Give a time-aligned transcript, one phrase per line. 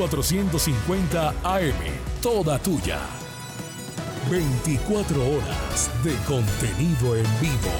[0.00, 1.74] 1450 AM,
[2.22, 3.00] toda tuya.
[4.30, 7.70] 24 horas de contenido en vivo.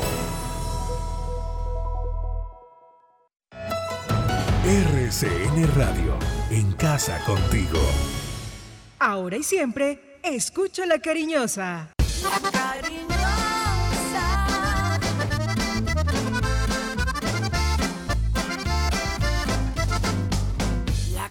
[4.66, 6.18] RCN Radio,
[6.50, 7.80] en casa contigo.
[8.98, 11.94] Ahora y siempre, escucho la cariñosa.
[21.14, 21.30] La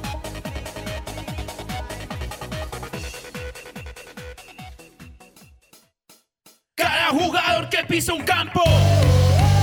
[7.91, 8.63] Pisa un campo,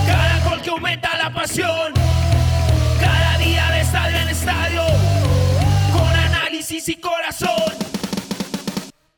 [0.07, 1.95] cada gol que aumenta la pasión,
[3.01, 4.83] cada día de estadio en estadio,
[5.95, 7.73] con análisis y corazón.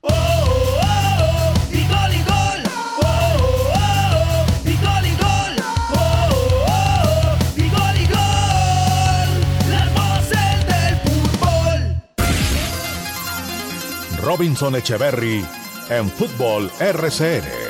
[0.03, 2.63] Oh, oh, oh, y gol y gol.
[3.03, 3.09] Oh,
[3.75, 5.55] oh, oh, y gol y gol.
[5.93, 6.29] Oh,
[6.69, 6.77] oh,
[7.17, 9.31] oh, y gol y gol.
[9.71, 11.79] Las voces del fútbol.
[14.23, 15.45] Robinson Echeverry
[15.89, 17.70] en Fútbol RCN.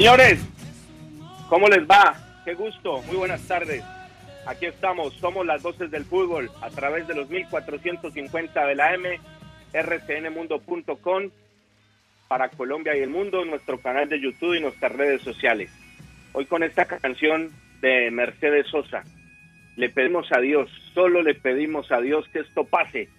[0.00, 0.40] Señores,
[1.50, 2.16] ¿cómo les va?
[2.46, 3.84] Qué gusto, muy buenas tardes.
[4.46, 9.20] Aquí estamos, somos las voces del fútbol a través de los 1450 de la M,
[9.74, 11.28] rcnmundo.com
[12.28, 15.70] para Colombia y el mundo, nuestro canal de YouTube y nuestras redes sociales.
[16.32, 17.50] Hoy con esta canción
[17.82, 19.04] de Mercedes Sosa,
[19.76, 23.10] le pedimos a Dios, solo le pedimos a Dios que esto pase.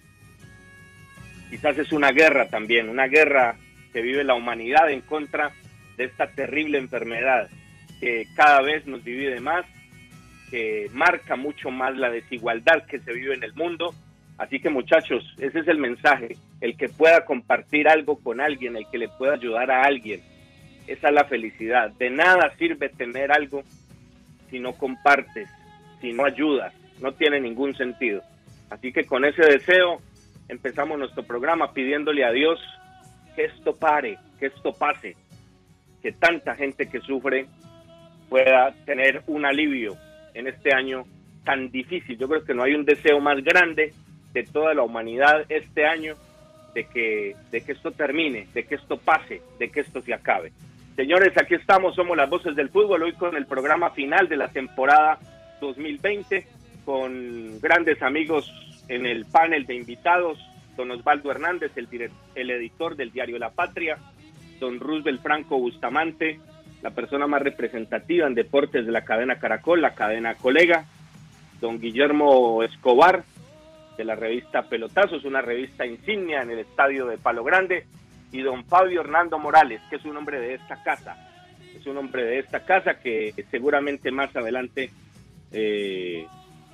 [1.48, 3.54] Quizás es una guerra también, una guerra
[3.92, 5.52] que vive la humanidad en contra
[5.96, 7.48] de esta terrible enfermedad
[8.00, 9.64] que cada vez nos divide más,
[10.50, 13.94] que marca mucho más la desigualdad que se vive en el mundo.
[14.38, 18.86] Así que muchachos, ese es el mensaje, el que pueda compartir algo con alguien, el
[18.90, 20.20] que le pueda ayudar a alguien.
[20.86, 21.90] Esa es la felicidad.
[21.92, 23.62] De nada sirve tener algo
[24.50, 25.48] si no compartes,
[26.00, 28.22] si no ayudas, no tiene ningún sentido.
[28.68, 30.00] Así que con ese deseo
[30.48, 32.60] empezamos nuestro programa pidiéndole a Dios
[33.36, 35.16] que esto pare, que esto pase,
[36.02, 37.46] que tanta gente que sufre
[38.28, 39.96] pueda tener un alivio
[40.34, 41.04] en este año
[41.44, 42.16] tan difícil.
[42.18, 43.92] Yo creo que no hay un deseo más grande
[44.32, 46.14] de toda la humanidad este año
[46.74, 50.52] de que, de que esto termine, de que esto pase, de que esto se acabe.
[50.96, 54.48] Señores, aquí estamos, somos las voces del fútbol, hoy con el programa final de la
[54.48, 55.18] temporada
[55.60, 56.46] 2020,
[56.84, 58.50] con grandes amigos
[58.88, 60.38] en el panel de invitados,
[60.76, 63.98] don Osvaldo Hernández, el, direct- el editor del diario La Patria,
[64.62, 66.38] don Roosevelt Franco Bustamante,
[66.82, 70.84] la persona más representativa en deportes de la cadena Caracol, la cadena Colega,
[71.60, 73.24] don Guillermo Escobar,
[73.96, 77.86] de la revista Pelotazos, una revista insignia en el estadio de Palo Grande,
[78.30, 81.16] y don Fabio Hernando Morales, que es un hombre de esta casa,
[81.76, 84.90] es un hombre de esta casa que seguramente más adelante,
[85.50, 86.24] eh,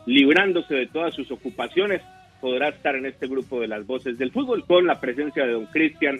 [0.04, 2.02] librándose de todas sus ocupaciones,
[2.40, 5.66] podrá estar en este grupo de las voces del fútbol con la presencia de don
[5.66, 6.18] Cristian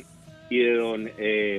[0.50, 1.11] y de don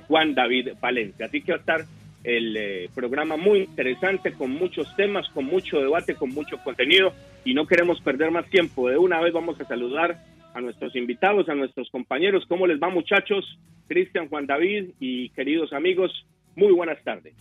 [0.08, 1.28] Juan David Valencia.
[1.28, 1.86] Así que va a estar
[2.24, 7.14] el eh, programa muy interesante, con muchos temas, con mucho debate, con mucho contenido
[7.46, 8.90] y no queremos perder más tiempo.
[8.90, 10.18] De una vez vamos a saludar
[10.54, 12.44] a nuestros invitados, a nuestros compañeros.
[12.48, 13.58] ¿Cómo les va muchachos?
[13.88, 16.12] Cristian, Juan David y queridos amigos,
[16.56, 17.34] muy buenas tardes.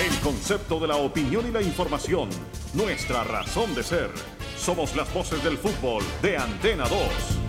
[0.00, 2.28] El concepto de la opinión y la información,
[2.74, 4.10] nuestra razón de ser.
[4.56, 7.39] Somos las voces del fútbol de Antena 2.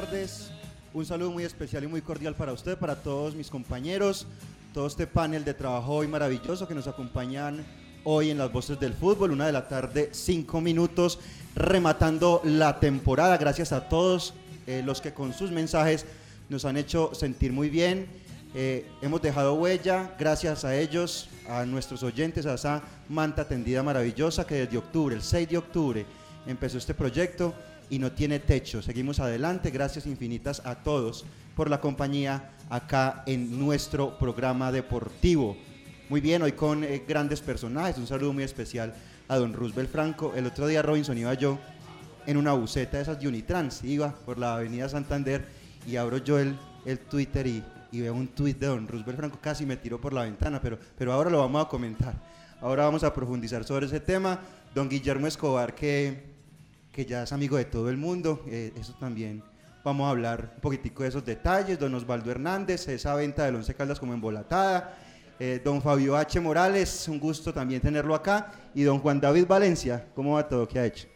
[0.00, 0.50] Tardes.
[0.92, 4.26] Un saludo muy especial y muy cordial para usted, para todos mis compañeros,
[4.72, 7.64] todo este panel de trabajo hoy maravilloso que nos acompañan
[8.02, 11.20] hoy en las voces del fútbol, una de la tarde, cinco minutos,
[11.54, 13.38] rematando la temporada.
[13.38, 14.34] Gracias a todos
[14.66, 16.06] eh, los que con sus mensajes
[16.48, 18.08] nos han hecho sentir muy bien.
[18.52, 24.44] Eh, hemos dejado huella, gracias a ellos, a nuestros oyentes, a esa manta tendida maravillosa
[24.44, 26.06] que desde octubre, el 6 de octubre,
[26.48, 27.54] empezó este proyecto
[27.90, 28.82] y no tiene techo.
[28.82, 35.56] Seguimos adelante, gracias infinitas a todos por la compañía acá en nuestro programa deportivo.
[36.08, 38.94] Muy bien, hoy con eh, grandes personajes, un saludo muy especial
[39.28, 40.32] a don Roosevelt Franco.
[40.36, 41.58] El otro día Robinson iba yo
[42.26, 45.46] en una buceta de esas Unitrans, iba por la avenida Santander
[45.86, 49.38] y abro yo el, el Twitter y, y veo un tuit de don Roosevelt Franco,
[49.40, 52.14] casi me tiró por la ventana, pero, pero ahora lo vamos a comentar.
[52.60, 54.40] Ahora vamos a profundizar sobre ese tema.
[54.74, 56.33] Don Guillermo Escobar, que,
[56.94, 59.42] que ya es amigo de todo el mundo, eh, eso también
[59.82, 61.78] vamos a hablar un poquitico de esos detalles.
[61.78, 64.96] Don Osvaldo Hernández, esa venta del Once Caldas como embolatada.
[65.40, 66.38] Eh, don Fabio H.
[66.38, 68.52] Morales, un gusto también tenerlo acá.
[68.76, 70.68] Y don Juan David Valencia, ¿cómo va todo?
[70.68, 71.08] ¿Qué ha hecho?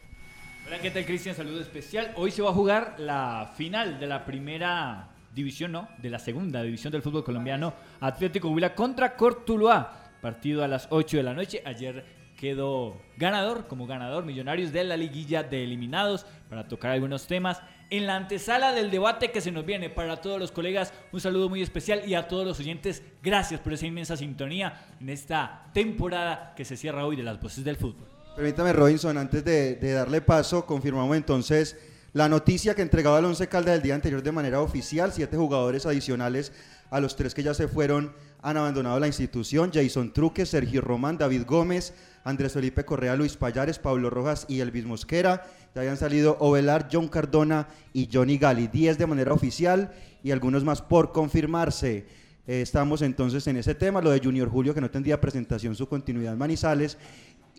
[0.67, 1.37] Hola, ¿qué tal Cristian?
[1.37, 2.13] Saludo especial.
[2.17, 5.89] Hoy se va a jugar la final de la primera división, ¿no?
[5.99, 7.73] De la segunda división del fútbol colombiano.
[8.01, 10.11] Atlético Huila contra Cortuluá.
[10.21, 11.63] Partido a las 8 de la noche.
[11.65, 17.61] Ayer quedó ganador, como ganador, Millonarios de la liguilla de eliminados para tocar algunos temas.
[17.91, 21.49] En la antesala del debate que se nos viene para todos los colegas, un saludo
[21.49, 26.55] muy especial y a todos los oyentes, gracias por esa inmensa sintonía en esta temporada
[26.57, 28.07] que se cierra hoy de las voces del fútbol.
[28.37, 31.77] Permítame, Robinson, antes de, darle paso, confirmamos entonces
[32.13, 35.13] la noticia que entregaba el Once Caldas el día anterior de manera oficial.
[35.13, 36.53] Siete jugadores adicionales
[36.91, 39.73] a los tres que ya se fueron han abandonado la institución.
[39.75, 41.95] Jason Truque, Sergio Román, David Gómez,
[42.29, 45.47] Andrés Felipe Correa, Luis Payares, Pablo Rojas y Elvis Mosquera.
[45.75, 48.67] Ya habían salido Ovelar, John Cardona y Johnny Gali.
[48.67, 49.93] Diez de manera oficial
[50.23, 52.05] y algunos más por confirmarse.
[52.47, 55.89] Eh, estamos entonces en ese tema, lo de Junior Julio, que no tendría presentación, su
[55.89, 56.99] continuidad en Manizales,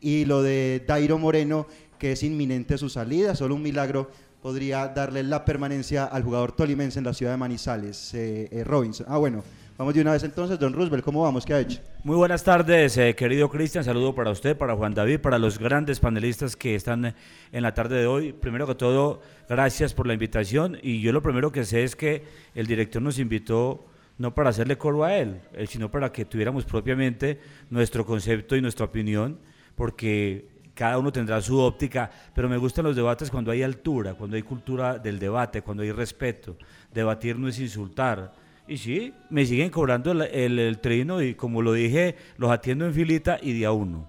[0.02, 1.66] y lo de Dairo Moreno,
[1.98, 7.00] que es inminente su salida, solo un milagro podría darle la permanencia al jugador tolimense
[7.00, 9.08] en la ciudad de Manizales, eh, eh, Robinson.
[9.10, 9.44] Ah, bueno,
[9.80, 11.46] vamos de una vez entonces, don Roosevelt, ¿cómo vamos?
[11.46, 11.80] ¿Qué ha hecho?
[12.04, 13.86] Muy buenas tardes, eh, querido Cristian.
[13.86, 17.16] Saludo para usted, para Juan David, para los grandes panelistas que están eh,
[17.54, 18.34] en la tarde de hoy.
[18.34, 20.78] Primero que todo, gracias por la invitación.
[20.84, 22.26] Y yo lo primero que sé es que
[22.56, 23.86] el director nos invitó
[24.18, 27.40] no para hacerle coro a él, eh, sino para que tuviéramos propiamente
[27.70, 29.40] nuestro concepto y nuestra opinión,
[29.76, 34.36] porque cada uno tendrá su óptica, pero me gustan los debates cuando hay altura, cuando
[34.36, 36.58] hay cultura del debate, cuando hay respeto.
[36.94, 38.49] Debatir no es insultar.
[38.70, 42.86] Y sí, me siguen cobrando el, el, el trino y como lo dije, los atiendo
[42.86, 44.08] en filita y de a uno.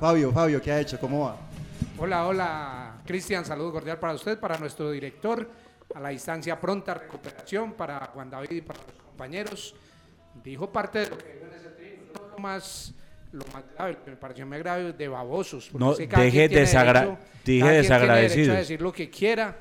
[0.00, 0.98] Fabio, Fabio, ¿qué ha hecho?
[0.98, 1.36] ¿Cómo va?
[1.98, 5.46] Hola, hola, Cristian, saludo cordial para usted, para nuestro director,
[5.94, 9.74] a la distancia pronta recuperación, para Juan David y para los compañeros.
[10.42, 12.94] Dijo parte de lo que dijo en ese trino, no lo más,
[13.32, 15.70] lo más grave, lo que me pareció más grave, de babosos.
[15.74, 19.58] No, deje desagra- derecho- dije cada quien tiene derecho a decir lo que quiera,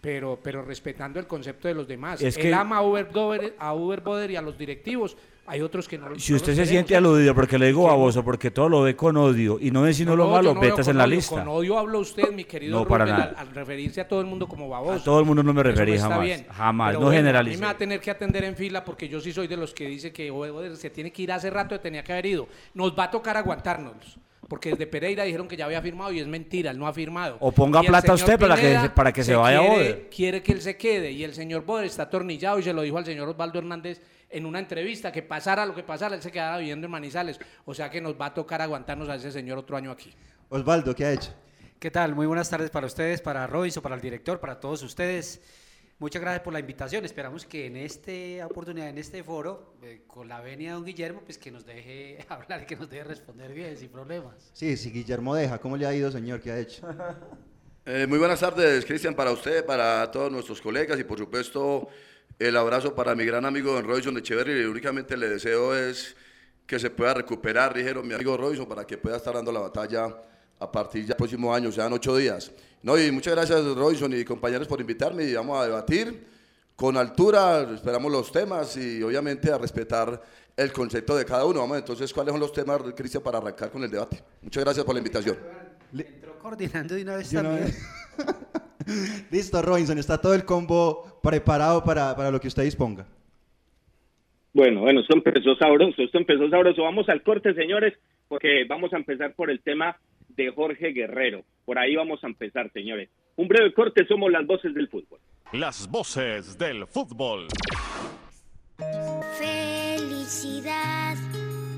[0.00, 2.20] pero, pero respetando el concepto de los demás.
[2.22, 5.16] Es Él que- ama a Uber, Dover- a Uber Boder y a los directivos.
[5.50, 8.50] Hay otros que no Si no usted se siente aludido porque le digo baboso, porque
[8.50, 11.04] todo lo ve con odio y no ve lo No, malo, yo no en la
[11.04, 11.36] odio, lista.
[11.36, 13.34] Con odio habla usted, mi querido No, para Rubén, nada.
[13.40, 15.00] al, al referirse a todo el mundo como baboso.
[15.00, 16.46] A todo el mundo no me referí jamás, bien.
[16.50, 17.54] jamás, Pero no bueno, generalice.
[17.54, 19.56] A mí me va a tener que atender en fila porque yo sí soy de
[19.56, 22.46] los que dice que Ober se tiene que ir hace rato, tenía que haber ido.
[22.74, 24.18] Nos va a tocar aguantarnos.
[24.48, 27.36] Porque desde Pereira dijeron que ya había firmado y es mentira, él no ha firmado.
[27.40, 30.08] O ponga plata usted para que- para que se vaya quiere, Boder.
[30.10, 32.96] Quiere que él se quede y el señor Boder está atornillado y se lo dijo
[32.98, 34.00] al señor Osvaldo Hernández
[34.30, 37.38] en una entrevista que pasara lo que pasara, él se quedara viviendo en Manizales.
[37.66, 40.12] O sea que nos va a tocar aguantarnos a ese señor otro año aquí.
[40.48, 41.32] Osvaldo, ¿qué ha hecho?
[41.78, 42.14] ¿Qué tal?
[42.14, 45.40] Muy buenas tardes para ustedes, para Robinson, para el director, para todos ustedes.
[46.00, 47.04] Muchas gracias por la invitación.
[47.04, 51.22] Esperamos que en esta oportunidad, en este foro, eh, con la venia de don Guillermo,
[51.24, 54.48] pues que nos deje hablar que nos deje responder bien, sin problemas.
[54.52, 55.58] Sí, sí, Guillermo deja.
[55.58, 56.40] ¿Cómo le ha ido, señor?
[56.40, 56.86] ¿Qué ha hecho?
[57.90, 61.88] Eh, muy buenas tardes, Cristian, para usted, para todos nuestros colegas y por supuesto
[62.38, 64.66] el abrazo para mi gran amigo Don Robinson de Echeverry.
[64.66, 66.14] Únicamente le deseo es
[66.66, 70.14] que se pueda recuperar, dijeron mi amigo Robinson, para que pueda estar dando la batalla
[70.58, 72.52] a partir del próximo año, sean ocho días.
[72.82, 76.26] No, y muchas gracias Robinson y compañeros por invitarme y vamos a debatir
[76.76, 80.22] con altura, esperamos los temas y obviamente a respetar
[80.56, 81.60] el concepto de cada uno.
[81.60, 84.22] Vamos entonces, ¿cuáles son los temas, Cristian, para arrancar con el debate?
[84.42, 85.36] Muchas gracias por la invitación.
[85.92, 87.66] Entró coordinando de una vez De una también.
[87.66, 89.26] vez.
[89.30, 93.06] Listo, Robinson, está todo el combo preparado para, para lo que usted disponga.
[94.52, 96.82] Bueno, bueno, esto empezó sabroso, esto empezó sabroso.
[96.82, 97.94] Vamos al corte, señores,
[98.28, 99.96] porque vamos a empezar por el tema
[100.28, 101.44] de Jorge Guerrero.
[101.68, 103.10] Por ahí vamos a empezar, señores.
[103.36, 105.20] Un breve corte, somos las voces del fútbol.
[105.52, 107.46] Las voces del fútbol.
[109.38, 111.18] Felicidad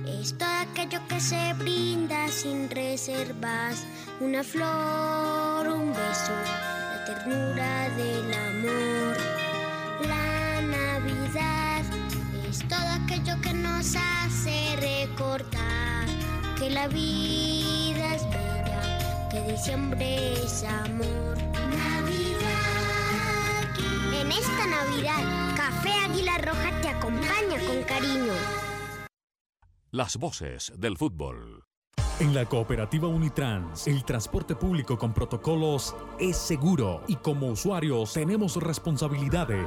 [0.07, 3.85] es todo aquello que se brinda sin reservas.
[4.21, 6.35] Una flor, un beso,
[6.95, 9.17] la ternura del amor.
[10.07, 11.85] La Navidad
[12.49, 16.07] es todo aquello que nos hace recordar
[16.57, 17.80] que la vida
[19.45, 21.37] que diciembre es amor.
[21.79, 22.51] Navidad.
[24.13, 28.33] En esta Navidad, Café Águila Roja te acompaña con cariño.
[29.91, 31.65] Las voces del fútbol.
[32.21, 38.57] En la cooperativa Unitrans, el transporte público con protocolos es seguro y como usuarios tenemos
[38.57, 39.67] responsabilidades.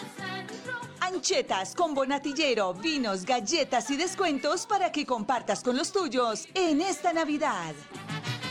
[1.13, 7.11] Anchetas, combo natillero, vinos, galletas y descuentos para que compartas con los tuyos en esta
[7.11, 7.73] Navidad.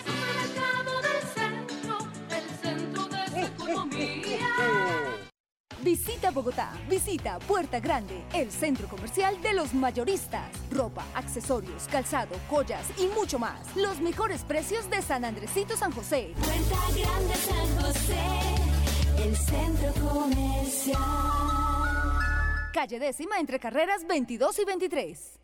[0.05, 1.99] Supermercado del centro,
[2.31, 4.49] el centro de su economía.
[5.83, 10.51] Visita Bogotá, visita Puerta Grande, el centro comercial de los mayoristas.
[10.71, 13.75] Ropa, accesorios, calzado, joyas y mucho más.
[13.75, 16.35] Los mejores precios de San Andresito San José.
[16.39, 21.60] Puerta Grande San José, el centro comercial.
[22.73, 25.41] Calle décima entre carreras 22 y 23.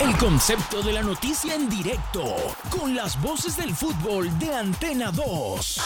[0.00, 2.24] El concepto de la noticia en directo,
[2.70, 5.80] con las voces del fútbol de Antena 2.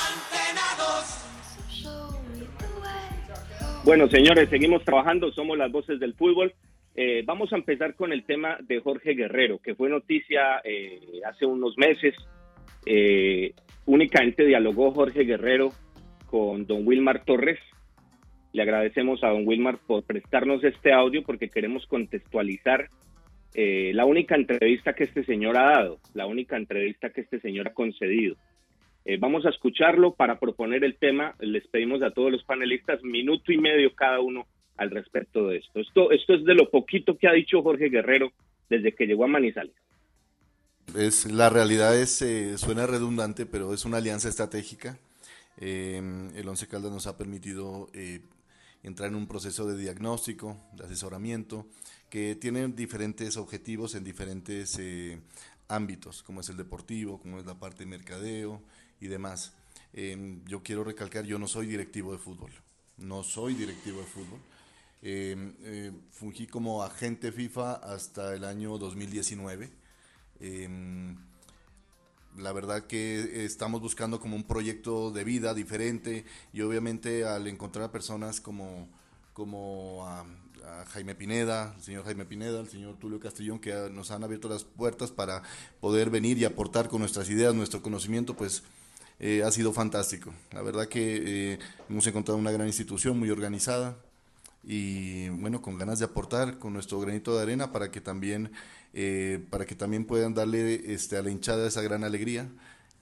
[3.84, 6.54] Bueno, señores, seguimos trabajando, somos las voces del fútbol.
[6.94, 11.44] Eh, vamos a empezar con el tema de Jorge Guerrero, que fue noticia eh, hace
[11.44, 12.14] unos meses.
[12.86, 13.52] Eh,
[13.86, 15.72] únicamente dialogó Jorge Guerrero
[16.26, 17.58] con don Wilmar Torres.
[18.58, 22.88] Le agradecemos a don Wilmar por prestarnos este audio porque queremos contextualizar
[23.54, 27.68] eh, la única entrevista que este señor ha dado, la única entrevista que este señor
[27.68, 28.34] ha concedido.
[29.04, 31.36] Eh, vamos a escucharlo para proponer el tema.
[31.38, 35.78] Les pedimos a todos los panelistas minuto y medio cada uno al respecto de esto.
[35.78, 38.32] Esto, esto es de lo poquito que ha dicho Jorge Guerrero
[38.68, 39.76] desde que llegó a Manizales.
[40.96, 44.98] Es, la realidad es, eh, suena redundante, pero es una alianza estratégica.
[45.60, 46.02] Eh,
[46.34, 48.20] el Once Caldas nos ha permitido eh,
[48.88, 51.66] entrar en un proceso de diagnóstico, de asesoramiento,
[52.10, 55.20] que tiene diferentes objetivos en diferentes eh,
[55.68, 58.62] ámbitos, como es el deportivo, como es la parte de mercadeo
[59.00, 59.52] y demás.
[59.92, 62.50] Eh, yo quiero recalcar, yo no soy directivo de fútbol,
[62.98, 64.40] no soy directivo de fútbol.
[65.00, 69.70] Eh, eh, fungí como agente FIFA hasta el año 2019.
[72.38, 77.86] La verdad que estamos buscando como un proyecto de vida diferente y obviamente al encontrar
[77.86, 78.88] a personas como,
[79.32, 84.12] como a, a Jaime Pineda, el señor Jaime Pineda, el señor Tulio Castellón, que nos
[84.12, 85.42] han abierto las puertas para
[85.80, 88.62] poder venir y aportar con nuestras ideas, nuestro conocimiento, pues
[89.18, 90.32] eh, ha sido fantástico.
[90.52, 91.58] La verdad que eh,
[91.90, 93.96] hemos encontrado una gran institución muy organizada
[94.62, 98.52] y bueno, con ganas de aportar con nuestro granito de arena para que también,
[98.94, 102.48] eh, para que también puedan darle este, a la hinchada esa gran alegría.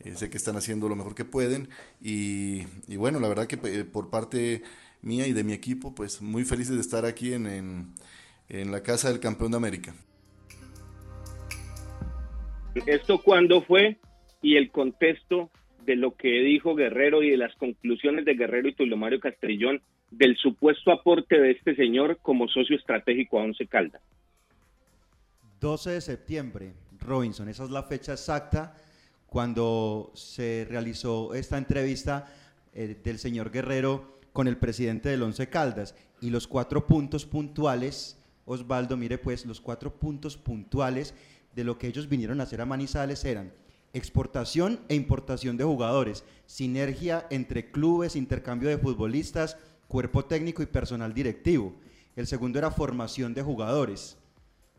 [0.01, 1.71] Eh, sé que están haciendo lo mejor que pueden
[2.03, 4.63] y, y bueno, la verdad que eh, por parte
[5.01, 7.95] mía y de mi equipo, pues muy felices de estar aquí en, en,
[8.49, 9.95] en la casa del campeón de América.
[12.87, 13.97] ¿Esto cuándo fue?
[14.43, 15.51] Y el contexto
[15.87, 19.81] de lo que dijo Guerrero y de las conclusiones de Guerrero y Tulio Mario Castrillón
[20.11, 24.03] del supuesto aporte de este señor como socio estratégico a Once Caldas.
[25.61, 28.75] 12 de septiembre, Robinson, esa es la fecha exacta
[29.27, 32.27] cuando se realizó esta entrevista
[32.73, 38.19] eh, del señor Guerrero con el presidente del Once Caldas y los cuatro puntos puntuales,
[38.45, 41.15] Osvaldo, mire pues, los cuatro puntos puntuales
[41.55, 43.53] de lo que ellos vinieron a hacer a Manizales eran
[43.93, 49.57] exportación e importación de jugadores, sinergia entre clubes, intercambio de futbolistas,
[49.89, 51.75] cuerpo técnico y personal directivo.
[52.15, 54.19] El segundo era formación de jugadores.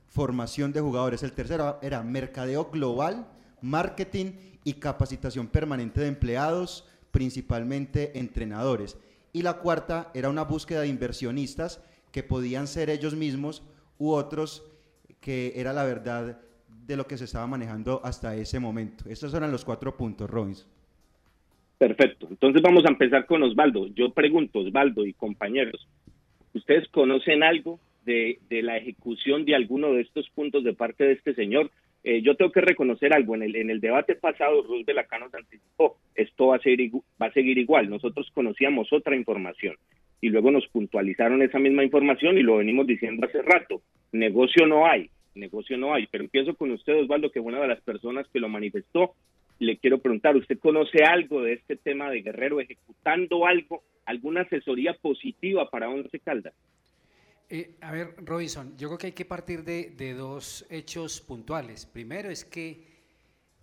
[0.08, 1.24] Formación de jugadores.
[1.24, 3.28] El tercero era mercadeo global,
[3.62, 4.32] marketing
[4.64, 8.98] y capacitación permanente de empleados, principalmente entrenadores.
[9.34, 13.64] Y la cuarta era una búsqueda de inversionistas que podían ser ellos mismos
[13.98, 14.64] u otros
[15.20, 16.40] que era la verdad
[16.86, 19.04] de lo que se estaba manejando hasta ese momento.
[19.10, 20.68] Estos eran los cuatro puntos, Robinson.
[21.78, 22.28] Perfecto.
[22.30, 23.88] Entonces vamos a empezar con Osvaldo.
[23.88, 25.88] Yo pregunto, Osvaldo y compañeros,
[26.54, 31.14] ¿ustedes conocen algo de, de la ejecución de alguno de estos puntos de parte de
[31.14, 31.70] este señor?
[32.04, 33.36] Eh, yo tengo que reconocer algo.
[33.36, 36.80] En el, en el debate pasado, Roosevelt acá nos anticipó, esto va a, ser,
[37.22, 37.90] va a seguir igual.
[37.90, 39.76] Nosotros conocíamos otra información
[40.22, 43.82] y luego nos puntualizaron esa misma información y lo venimos diciendo hace rato.
[44.14, 46.08] Negocio no hay, negocio no hay.
[46.08, 49.14] Pero empiezo con usted, Osvaldo, que una de las personas que lo manifestó.
[49.60, 54.94] Le quiero preguntar, ¿usted conoce algo de este tema de Guerrero ejecutando algo, alguna asesoría
[54.94, 56.54] positiva para Once Caldas?
[57.50, 61.86] Eh, a ver, Robinson, yo creo que hay que partir de, de dos hechos puntuales.
[61.86, 62.86] Primero es que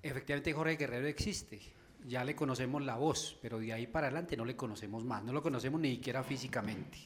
[0.03, 1.61] efectivamente Jorge Guerrero existe.
[2.07, 5.33] Ya le conocemos la voz, pero de ahí para adelante no le conocemos más, no
[5.33, 6.99] lo conocemos ni siquiera físicamente.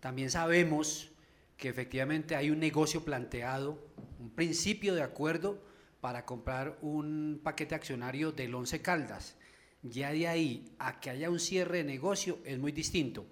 [0.00, 1.10] También sabemos
[1.56, 3.78] que efectivamente hay un negocio planteado,
[4.20, 5.60] un principio de acuerdo
[6.00, 9.36] para comprar un paquete accionario del Once Caldas.
[9.82, 13.26] Ya de ahí a que haya un cierre de negocio es muy distinto.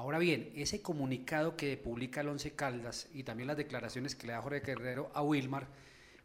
[0.00, 4.32] Ahora bien, ese comunicado que publica el Once Caldas y también las declaraciones que le
[4.32, 5.68] da Jorge Guerrero a Wilmar,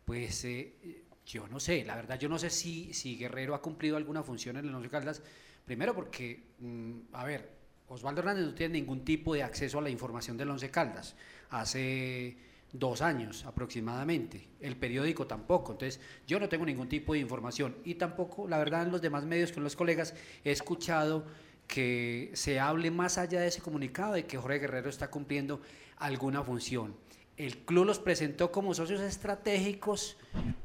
[0.05, 3.97] pues eh, yo no sé, la verdad yo no sé si, si Guerrero ha cumplido
[3.97, 5.21] alguna función en el Once Caldas,
[5.65, 7.49] primero porque, mm, a ver,
[7.89, 11.17] Osvaldo Hernández no tiene ningún tipo de acceso a la información del Once Caldas,
[11.49, 12.37] hace
[12.71, 17.75] dos años aproximadamente, el periódico tampoco, entonces yo no tengo ningún tipo de información.
[17.83, 20.13] Y tampoco, la verdad, en los demás medios con los colegas
[20.45, 21.25] he escuchado
[21.67, 25.61] que se hable más allá de ese comunicado de que Jorge Guerrero está cumpliendo
[25.97, 26.95] alguna función.
[27.37, 30.15] El club los presentó como socios estratégicos,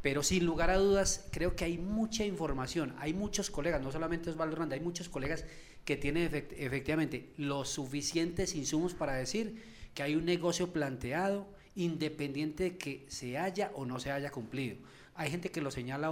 [0.02, 4.30] pero sin lugar a dudas creo que hay mucha información, hay muchos colegas, no solamente
[4.30, 5.44] Osvaldo Hernández, hay muchos colegas
[5.84, 12.64] que tienen efect- efectivamente los suficientes insumos para decir que hay un negocio planteado independiente
[12.64, 14.76] de que se haya o no se haya cumplido.
[15.16, 16.10] Hay gente que lo señala a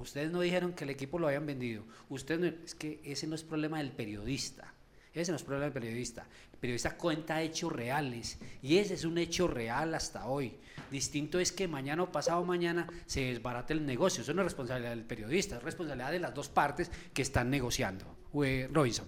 [0.00, 1.84] ustedes no dijeron que el equipo lo habían vendido.
[2.08, 4.72] Ustedes no- es que ese no es problema del periodista.
[5.14, 6.26] Ese no es problema del periodista.
[6.52, 10.54] El periodista cuenta hechos reales y ese es un hecho real hasta hoy.
[10.90, 14.22] Distinto es que mañana o pasado mañana se desbarate el negocio.
[14.22, 18.04] Eso no es responsabilidad del periodista, es responsabilidad de las dos partes que están negociando.
[18.32, 19.06] Robinson.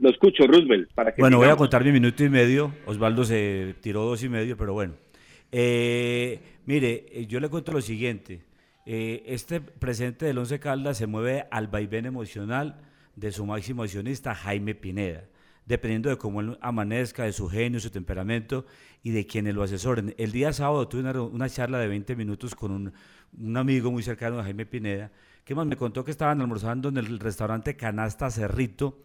[0.00, 2.74] Lo escucho, Roosevelt, para que Bueno, voy a contar mi minuto y medio.
[2.86, 4.94] Osvaldo se tiró dos y medio, pero bueno.
[5.54, 8.42] Eh, mire, eh, yo le cuento lo siguiente.
[8.86, 12.80] Eh, este presidente del Once Caldas se mueve al vaivén emocional
[13.14, 15.24] de su máximo accionista, Jaime Pineda,
[15.66, 18.64] dependiendo de cómo él amanezca, de su genio, su temperamento
[19.02, 20.14] y de quienes lo asesoren.
[20.16, 24.44] El día sábado tuve una, charla de 20 minutos con un, amigo muy cercano de
[24.44, 25.12] Jaime Pineda,
[25.44, 29.02] que más me contó que estaban almorzando en el restaurante Canasta Cerrito,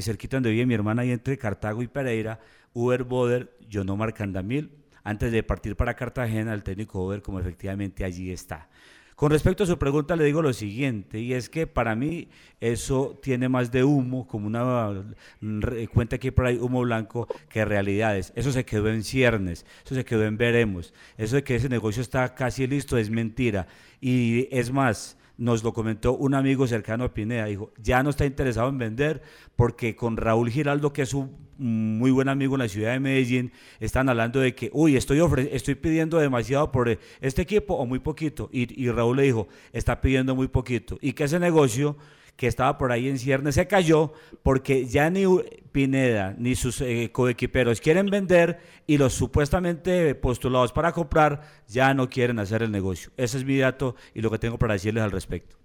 [0.00, 2.40] cerquita donde vive mi hermana, ahí entre Cartago y Pereira,
[2.74, 4.70] Uber Boder, Yonomar Candamil,
[5.06, 8.68] antes de partir para Cartagena, el técnico Uber, como efectivamente allí está.
[9.14, 12.28] Con respecto a su pregunta, le digo lo siguiente, y es que para mí
[12.60, 15.04] eso tiene más de humo, como una
[15.40, 18.32] re- cuenta aquí por ahí, humo blanco, que realidades.
[18.34, 20.92] Eso se quedó en ciernes, eso se quedó en veremos.
[21.16, 23.68] Eso de que ese negocio está casi listo es mentira.
[24.00, 27.46] Y es más, nos lo comentó un amigo cercano a Pineda.
[27.46, 29.22] Dijo, ya no está interesado en vender
[29.54, 33.52] porque con Raúl Giraldo, que es un muy buen amigo en la ciudad de Medellín,
[33.80, 35.20] están hablando de que, uy, estoy,
[35.52, 38.48] estoy pidiendo demasiado por eh, este equipo o muy poquito.
[38.52, 40.98] Y, y Raúl le dijo, está pidiendo muy poquito.
[41.00, 41.96] Y que ese negocio
[42.36, 45.24] que estaba por ahí en ciernes se cayó porque ya ni
[45.72, 52.08] Pineda ni sus eh, coequiperos quieren vender y los supuestamente postulados para comprar ya no
[52.08, 53.10] quieren hacer el negocio.
[53.16, 55.56] Ese es mi dato y lo que tengo para decirles al respecto.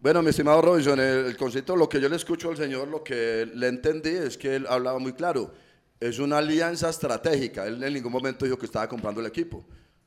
[0.00, 3.48] Bueno, mi estimado Robinson, el, concepto, lo que yo le escucho al señor, lo que
[3.52, 5.52] le entendí es que él hablaba muy claro.
[5.98, 7.66] Es una alianza estratégica.
[7.66, 9.64] Él en ningún momento dijo que estaba comprando el equipo.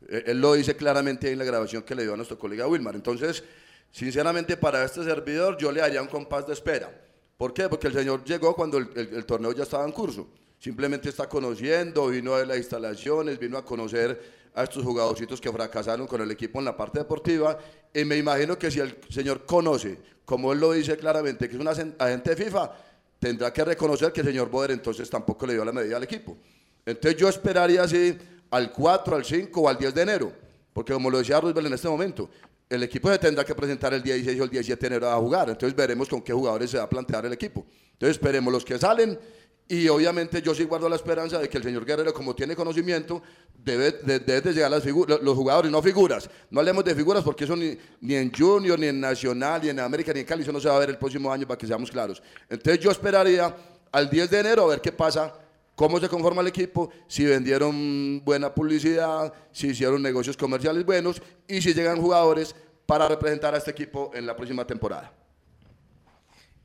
[0.08, 2.68] Él, él lo dice claramente ahí en la grabación que le dio a nuestro colega
[2.68, 2.96] Wilmar.
[2.96, 3.44] Entonces,
[3.92, 6.90] sinceramente, para este servidor, yo le haría un compás de espera.
[7.36, 7.68] ¿Por qué?
[7.68, 10.30] Porque el señor llegó cuando el, el- el torneo ya estaba en curso.
[10.58, 14.22] Simplemente está conociendo, vino a ver las instalaciones, vino a conocer
[14.54, 17.58] a estos jugadorcitos que fracasaron con el equipo en la parte deportiva.
[17.94, 21.62] Y me imagino que si el señor conoce, como él lo dice claramente, que es
[21.62, 22.72] un agente de FIFA,
[23.20, 26.38] tendrá que reconocer que el señor Boder entonces tampoco le dio la medida al equipo.
[26.86, 28.18] Entonces yo esperaría así
[28.50, 30.34] al 4, al 5 o al 10 de enero.
[30.74, 32.30] Porque como lo decía Roosevelt en este momento,
[32.70, 35.18] el equipo se tendrá que presentar el día 16 o el 17 de enero a
[35.18, 35.50] jugar.
[35.50, 37.66] Entonces veremos con qué jugadores se va a plantear el equipo.
[37.94, 39.20] Entonces esperemos los que salen.
[39.68, 43.22] Y obviamente yo sí guardo la esperanza de que el señor Guerrero, como tiene conocimiento,
[43.56, 46.30] debe de, debe de llegar las los jugadores, no figuras.
[46.50, 49.80] No hablemos de figuras porque eso ni, ni en Junior, ni en Nacional, ni en
[49.80, 51.68] América, ni en Cali, eso no se va a ver el próximo año para que
[51.68, 52.22] seamos claros.
[52.50, 53.56] Entonces yo esperaría
[53.92, 55.34] al 10 de enero a ver qué pasa
[55.76, 61.62] cómo se conforma el equipo, si vendieron buena publicidad, si hicieron negocios comerciales buenos y
[61.62, 65.12] si llegan jugadores para representar a este equipo en la próxima temporada.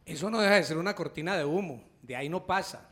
[0.05, 2.89] Eso no deja de ser una cortina de humo, de ahí no pasa.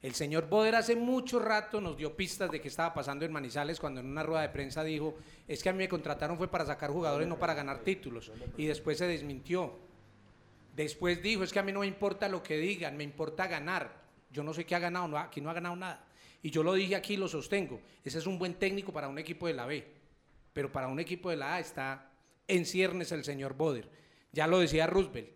[0.00, 3.80] El señor Boder hace mucho rato nos dio pistas de qué estaba pasando en Manizales
[3.80, 5.16] cuando en una rueda de prensa dijo,
[5.48, 8.30] es que a mí me contrataron fue para sacar jugadores, no para ganar títulos.
[8.58, 9.78] Y después se desmintió.
[10.76, 14.02] Después dijo, es que a mí no me importa lo que digan, me importa ganar.
[14.30, 16.04] Yo no sé qué ha ganado, no, aquí no ha ganado nada.
[16.42, 17.80] Y yo lo dije aquí y lo sostengo.
[18.04, 19.86] Ese es un buen técnico para un equipo de la B.
[20.52, 22.10] Pero para un equipo de la A está
[22.46, 23.88] en ciernes el señor Boder.
[24.32, 25.34] Ya lo decía Roosevelt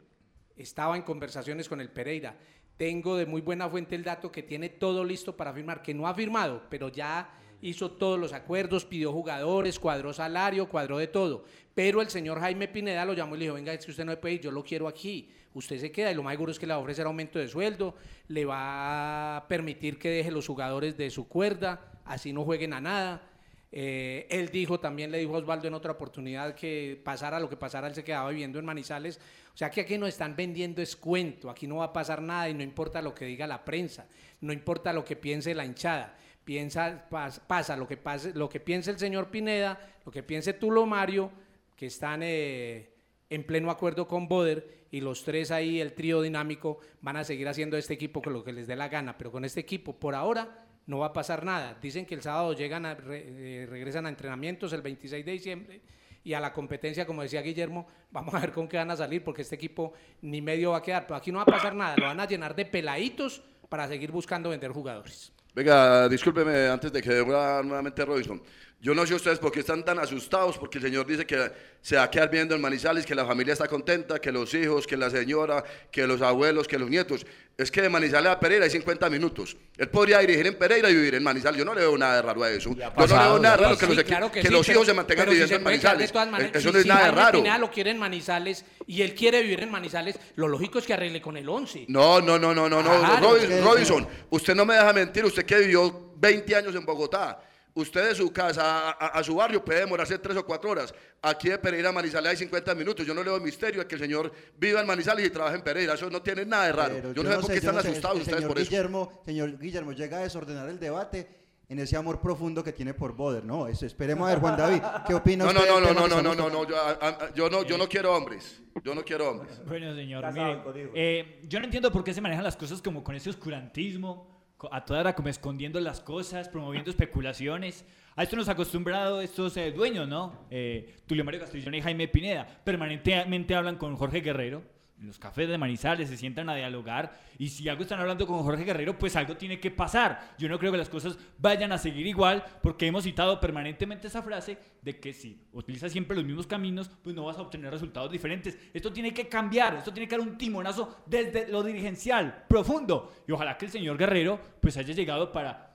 [0.58, 2.36] estaba en conversaciones con el Pereira.
[2.78, 6.06] Tengo de muy buena fuente el dato que tiene todo listo para firmar, que no
[6.06, 7.28] ha firmado, pero ya
[7.60, 11.44] hizo todos los acuerdos, pidió jugadores, cuadró salario, cuadró de todo.
[11.74, 14.18] Pero el señor Jaime Pineda lo llamó y le dijo, venga, es que usted no
[14.20, 15.28] puede ir, yo lo quiero aquí.
[15.54, 17.48] Usted se queda y lo más seguro es que le va a ofrecer aumento de
[17.48, 17.96] sueldo,
[18.28, 22.80] le va a permitir que deje los jugadores de su cuerda, así no jueguen a
[22.80, 23.22] nada.
[23.70, 27.56] Eh, él dijo, también le dijo a Osvaldo en otra oportunidad que pasara lo que
[27.56, 29.20] pasara, él se quedaba viviendo en Manizales.
[29.59, 32.49] O sea que aquí nos están vendiendo es cuento, aquí no va a pasar nada
[32.49, 34.07] y no importa lo que diga la prensa,
[34.40, 36.16] no importa lo que piense la hinchada.
[36.44, 40.53] Piensa, pas- pasa lo que, pase, lo que piense el señor Pineda, lo que piense
[40.53, 41.33] Tulo Mario,
[41.75, 42.88] que están eh,
[43.29, 47.49] en pleno acuerdo con Boder y los tres ahí, el trío dinámico, van a seguir
[47.49, 50.14] haciendo este equipo con lo que les dé la gana, pero con este equipo por
[50.14, 51.77] ahora no va a pasar nada.
[51.83, 55.81] Dicen que el sábado llegan a, eh, regresan a entrenamientos el 26 de diciembre
[56.24, 59.22] y a la competencia, como decía Guillermo, vamos a ver con qué van a salir
[59.24, 61.96] porque este equipo ni medio va a quedar, pero aquí no va a pasar nada,
[61.96, 65.33] lo van a llenar de peladitos para seguir buscando vender jugadores.
[65.54, 68.40] Venga, discúlpeme antes de que vuelva nuevamente Robinson.
[68.80, 71.50] Yo no sé ustedes por qué están tan asustados, porque el señor dice que
[71.82, 74.86] se va a quedar viendo en Manizales, que la familia está contenta, que los hijos,
[74.86, 77.26] que la señora, que los abuelos, que los nietos.
[77.56, 79.56] Es que de Manizales a Pereira hay 50 minutos.
[79.76, 81.58] Él podría dirigir en Pereira y vivir en Manizales.
[81.58, 82.70] Yo no le veo nada de raro a eso.
[82.70, 84.86] Yo no le veo nada raro que los, claro que que sí, los pero- hijos
[84.86, 86.14] se mantengan pero si viviendo se en Manizales.
[86.14, 87.38] maneras, eso si- no es si nada de raro.
[87.40, 90.92] Pineda lo quiere en Manizales y él quiere vivir en Manizales, lo lógico es que
[90.94, 91.84] arregle con el 11.
[91.88, 93.60] No, no, no, no, no, no.
[93.60, 97.40] Robinson, usted no me deja mentir, usted que vivió 20 años en Bogotá.
[97.74, 100.92] Usted de su casa a, a- a su barrio puede demorarse 3 o 4 horas.
[101.22, 103.07] Aquí de Pereira a Manizales hay 50 minutos.
[103.07, 105.62] Yo no le veo misterio a que el señor viva en Manizales y trabaje en
[105.62, 105.94] Pereira.
[105.94, 106.94] Eso no tiene nada de raro.
[106.94, 108.59] Pero yo no sé por qué yo están no sé, asustados el ustedes señor por
[108.59, 108.70] eso.
[108.70, 111.28] Guillermo, señor Guillermo llega a desordenar el debate
[111.68, 113.44] en ese amor profundo que tiene por Boder.
[113.44, 116.09] No, eso, esperemos a ver, Juan David, ¿qué opina No, no, usted no, no, no,
[116.09, 118.61] no, no, no, no, yo, a- a- yo no, yo no quiero hombres.
[118.83, 119.61] Yo no quiero hombres.
[119.66, 120.62] Bueno, señor, mire,
[120.94, 124.38] eh, yo no entiendo por qué se manejan las cosas como con ese oscurantismo,
[124.71, 127.85] a toda hora como escondiendo las cosas, promoviendo especulaciones.
[128.16, 130.47] A esto nos ha acostumbrado estos eh, dueños, ¿no?
[130.51, 132.47] Eh, Tulio Mario Castrillón y Jaime Pineda.
[132.64, 134.62] Permanentemente hablan con Jorge Guerrero.
[135.00, 138.42] En los cafés de Manizales se sientan a dialogar y si algo están hablando con
[138.42, 140.34] Jorge Guerrero, pues algo tiene que pasar.
[140.38, 144.22] Yo no creo que las cosas vayan a seguir igual porque hemos citado permanentemente esa
[144.22, 148.11] frase de que si utilizas siempre los mismos caminos, pues no vas a obtener resultados
[148.11, 148.58] diferentes.
[148.74, 153.12] Esto tiene que cambiar, esto tiene que dar un timonazo desde lo dirigencial, profundo.
[153.28, 155.67] Y ojalá que el señor Guerrero pues haya llegado para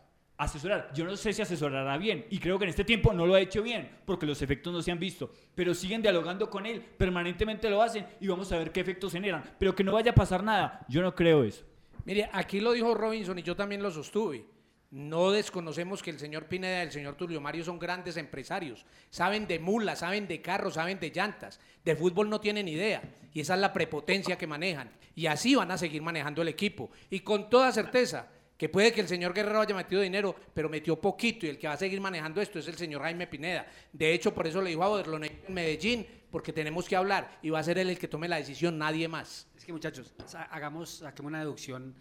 [0.44, 0.92] asesorar.
[0.94, 3.40] Yo no sé si asesorará bien y creo que en este tiempo no lo ha
[3.40, 7.70] hecho bien porque los efectos no se han visto, pero siguen dialogando con él, permanentemente
[7.70, 10.44] lo hacen y vamos a ver qué efectos generan, pero que no vaya a pasar
[10.44, 11.66] nada, yo no creo eso.
[12.06, 14.46] Mire, aquí lo dijo Robinson y yo también lo sostuve.
[14.94, 18.86] No desconocemos que el señor Pineda y el señor Tulio Mario son grandes empresarios.
[19.10, 21.60] Saben de mulas, saben de carros, saben de llantas.
[21.84, 23.02] De fútbol no tienen idea.
[23.34, 24.92] Y esa es la prepotencia que manejan.
[25.16, 26.92] Y así van a seguir manejando el equipo.
[27.10, 31.00] Y con toda certeza, que puede que el señor Guerrero haya metido dinero, pero metió
[31.00, 31.46] poquito.
[31.46, 33.66] Y el que va a seguir manejando esto es el señor Jaime Pineda.
[33.92, 37.40] De hecho, por eso le dijo a Boderlone en Medellín, porque tenemos que hablar.
[37.42, 39.48] Y va a ser él el que tome la decisión, nadie más.
[39.58, 40.14] Es que muchachos,
[40.50, 41.96] hagamos, saquemos una deducción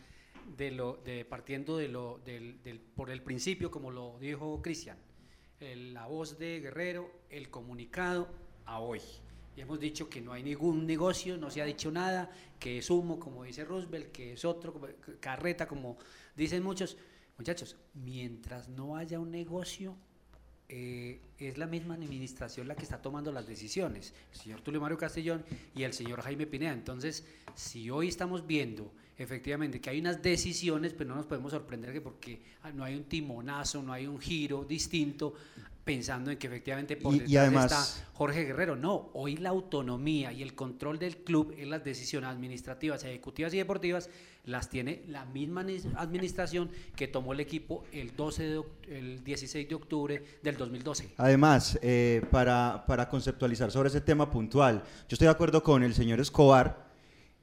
[0.57, 4.99] de lo, de, partiendo de lo, del, del- por el principio, como lo dijo Cristian,
[5.61, 8.29] la voz de Guerrero, el comunicado
[8.67, 9.01] a hoy.
[9.55, 12.89] Y hemos dicho que no hay ningún negocio, no se ha dicho nada, que es
[12.91, 14.81] humo, como dice Roosevelt, que es otro,
[15.21, 15.99] carreta, como
[16.37, 16.97] dicen muchos.
[17.39, 19.97] Muchachos, mientras no haya un negocio,
[20.69, 24.97] eh, es la misma administración la que está tomando las decisiones, el señor Tulio Mario
[24.97, 26.73] Castellón y el señor Jaime Pineda.
[26.73, 31.93] Entonces, si hoy estamos viendo efectivamente que hay unas decisiones, pues no nos podemos sorprender
[31.93, 35.35] que porque ah, no hay un timonazo, no hay un giro distinto,
[35.85, 38.77] pensando en que efectivamente por Y- y detrás además- está Jorge Guerrero.
[38.77, 43.59] No, hoy la autonomía y el control del club en las decisiones administrativas, ejecutivas y
[43.59, 44.09] deportivas
[44.45, 49.69] las tiene la misma ni- administración que tomó el equipo el 12 de, el 16
[49.69, 51.11] de octubre del 2012.
[51.17, 55.95] Además, eh, para, para conceptualizar sobre ese tema puntual, yo estoy de acuerdo con el
[55.95, 56.87] señor Escobar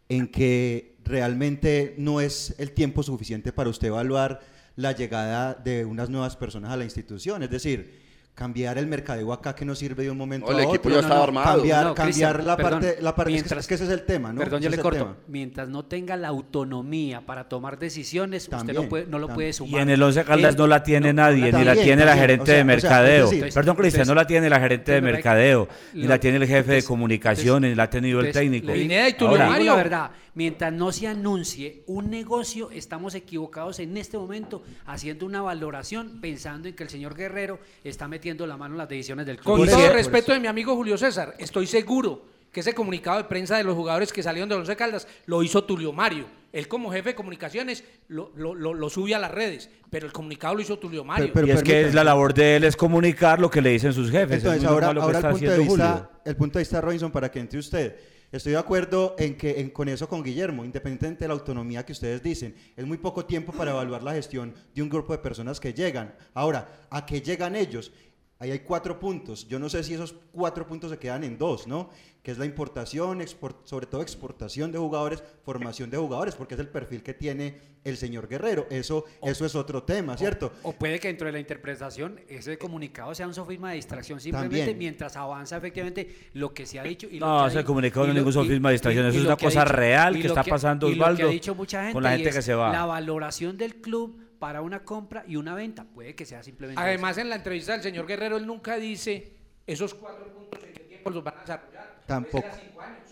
[0.07, 4.39] en que realmente no es el tiempo suficiente para usted evaluar
[4.75, 7.43] la llegada de unas nuevas personas a la institución.
[7.43, 8.07] Es decir,
[8.39, 10.91] cambiar el mercadeo acá que no sirve de un momento No, el a equipo otro.
[10.91, 11.57] ya estaba armado.
[11.57, 14.39] Cambiar, No, cambiar la perdón, parte, la mientras- es que ese es el tema, ¿no?
[14.39, 14.99] Perdón, yo le el corto.
[14.99, 15.17] tema.
[15.27, 19.53] Mientras no tenga la autonomía para tomar decisiones, usted no, puede, no lo puede Y
[19.53, 19.81] sumar.
[19.81, 22.43] en el Once Caldas Él- no la tiene nadie, ni la También, tiene la gerente
[22.43, 23.29] o sea, de o sea, es mercadeo.
[23.29, 26.53] decir- Perdón, Cristian, no la tiene la gerente de mercadeo, ni la tiene el jefe
[26.55, 28.71] de entonces- comunicaciones, ni la ha tenido el técnico.
[28.71, 34.17] Pineda y digo la verdad, mientras no se anuncie un negocio, estamos equivocados en este
[34.17, 38.77] momento haciendo una valoración pensando en que el señor Guerrero está metiendo la mano en
[38.79, 39.57] las decisiones del club.
[39.57, 43.57] Con todo respeto de mi amigo Julio César, estoy seguro que ese comunicado de prensa
[43.57, 46.25] de los jugadores que salieron de Once Caldas lo hizo Tulio Mario.
[46.51, 50.11] Él como jefe de comunicaciones lo, lo, lo- lo sube a las redes, pero el
[50.11, 51.29] comunicado lo hizo Tulio Mario.
[51.31, 53.93] Pero y es que es la labor de él es comunicar lo que le dicen
[53.93, 54.37] sus jefes.
[54.37, 56.61] Entonces, ahora, normal lo que ahora el, está punto de haciendo vista, el punto de
[56.63, 57.95] vista, Robinson, para que entre usted.
[58.31, 61.91] Estoy de acuerdo en que en- con eso con Guillermo, independientemente de la autonomía que
[61.93, 62.55] ustedes dicen.
[62.75, 66.13] Es muy poco tiempo para evaluar la gestión de un grupo de personas que llegan.
[66.35, 67.91] Ahora, ¿a qué llegan ellos?
[68.39, 69.45] Ahí hay cuatro puntos.
[69.47, 71.89] Yo no sé si esos cuatro puntos se quedan en dos, ¿no?
[72.21, 76.59] Que es la importación, export- sobre todo exportación de jugadores, formación de jugadores, porque es
[76.59, 78.67] el perfil que tiene el señor Guerrero.
[78.69, 80.51] Eso, eso es otro tema, ¿cierto?
[80.63, 84.57] O puede que dentro de la interpretación ese comunicado sea un sofisma de distracción simplemente
[84.59, 84.77] También.
[84.77, 87.07] mientras avanza efectivamente lo que se ha dicho.
[87.09, 89.25] Y lo No, ese comunicado no es ningún sofisma de distracción, y- eso y es
[89.25, 91.93] una cosa dicho- real que está pasando, y lo que ha Osvaldo, dicho mucha gente
[91.93, 92.71] con la y gente es que se va.
[92.73, 97.17] La valoración del club para una compra y una venta puede que sea simplemente Además,
[97.17, 99.31] en la entrevista del señor Guerrero, él nunca dice
[99.65, 101.88] esos cuatro puntos en qué tiempo los van a desarrollar.
[102.09, 102.47] Tampoco.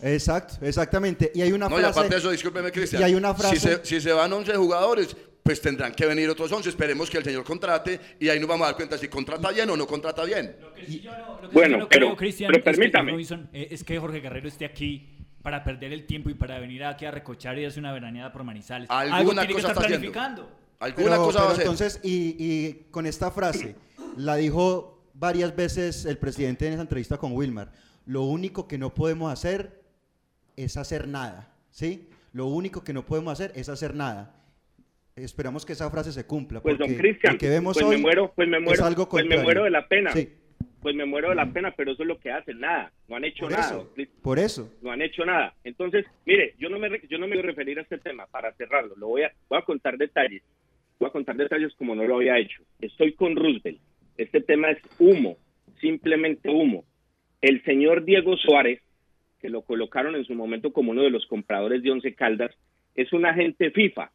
[0.02, 1.32] Exacto, exactamente.
[1.34, 1.98] Y hay una No, y frase.
[1.98, 3.00] aparte de eso, discúlpeme, Cristian.
[3.02, 3.56] Y hay una frase.
[3.56, 6.68] Si se, si se van 11 jugadores, pues tendrán que venir otros 11.
[6.68, 9.68] Esperemos que el señor contrate y ahí nos vamos a dar cuenta si contrata bien
[9.70, 10.56] o no contrata bien.
[10.60, 11.10] Lo que yo
[11.52, 13.12] Bueno, no pero- creo, Cristian, pero es que, permítame.
[13.12, 16.84] Robinson, eh, es que Jorge Guerrero esté aquí para perder el tiempo y para venir
[16.84, 18.88] aquí a recochar y hacer una veraneada por Manizales.
[18.90, 20.12] Algo Alguna tiene que cosa estar está haciendo.
[20.12, 20.58] planificando.
[20.80, 21.62] Alguna Pero- cosa va a pero hacer.
[21.88, 23.74] entonces, y, y con esta frase,
[24.16, 27.72] la dijo varias veces el presidente en esa entrevista con Wilmar,
[28.08, 29.82] lo único que no podemos hacer
[30.56, 32.08] es hacer nada, ¿sí?
[32.32, 34.34] Lo único que no podemos hacer es hacer nada.
[35.14, 36.60] Esperamos que esa frase se cumpla.
[36.60, 39.26] Pues porque don Cristian, que vemos pues hoy me muero, pues me muero, algo pues
[39.26, 40.12] me muero de la pena.
[40.12, 40.26] Sí,
[40.80, 42.90] Pues me muero de la pena, pero eso es lo que hacen, nada.
[43.08, 43.66] No han hecho por nada.
[43.66, 43.92] eso,
[44.22, 44.72] por eso.
[44.80, 45.54] no han hecho nada.
[45.62, 48.54] Entonces, mire, yo no me yo no me voy a referir a este tema para
[48.54, 48.94] cerrarlo.
[48.96, 50.42] Lo voy a voy a contar detalles.
[50.98, 52.62] Voy a contar detalles como no lo había hecho.
[52.80, 53.80] Estoy con Roosevelt.
[54.16, 55.36] Este tema es humo,
[55.78, 56.84] simplemente humo.
[57.40, 58.80] El señor Diego Suárez,
[59.40, 62.54] que lo colocaron en su momento como uno de los compradores de Once Caldas,
[62.96, 64.10] es un agente FIFA,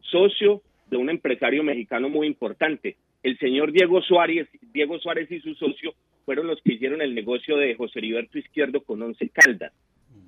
[0.00, 2.96] socio de un empresario mexicano muy importante.
[3.22, 5.94] El señor Diego Suárez, Diego Suárez y su socio
[6.26, 9.72] fueron los que hicieron el negocio de José Heriberto Izquierdo con Once Caldas.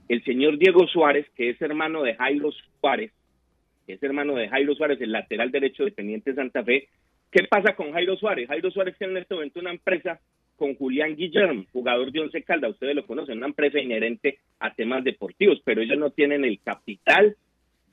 [0.08, 3.12] El señor Diego Suárez, que es hermano de Jairo Suárez,
[3.86, 6.88] es hermano de Jairo Suárez, el lateral derecho de Teniente Santa Fe.
[7.30, 8.48] ¿Qué pasa con Jairo Suárez?
[8.48, 10.20] Jairo Suárez tiene en este momento una empresa
[10.62, 15.02] con Julián Guillermo, jugador de Once Caldas, ustedes lo conocen, una empresa inherente a temas
[15.02, 17.34] deportivos, pero ellos no tienen el capital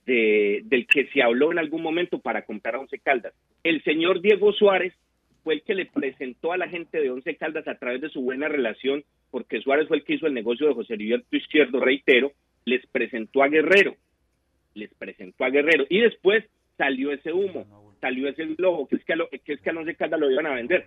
[0.06, 3.34] de- del que se habló en algún momento para comprar a Once Caldas.
[3.64, 4.94] El señor Diego Suárez
[5.44, 8.22] fue el que le presentó a la gente de Once Caldas a través de su
[8.22, 12.34] buena relación, porque Suárez fue el que hizo el negocio de José Heriberto Izquierdo, reitero,
[12.66, 13.96] les presentó a Guerrero,
[14.76, 16.46] les presentó a Guerrero, y después
[16.78, 17.66] salió ese humo,
[18.00, 20.30] salió ese globo, que es que a, lo- que es que a Once Caldas lo
[20.30, 20.86] iban a vender.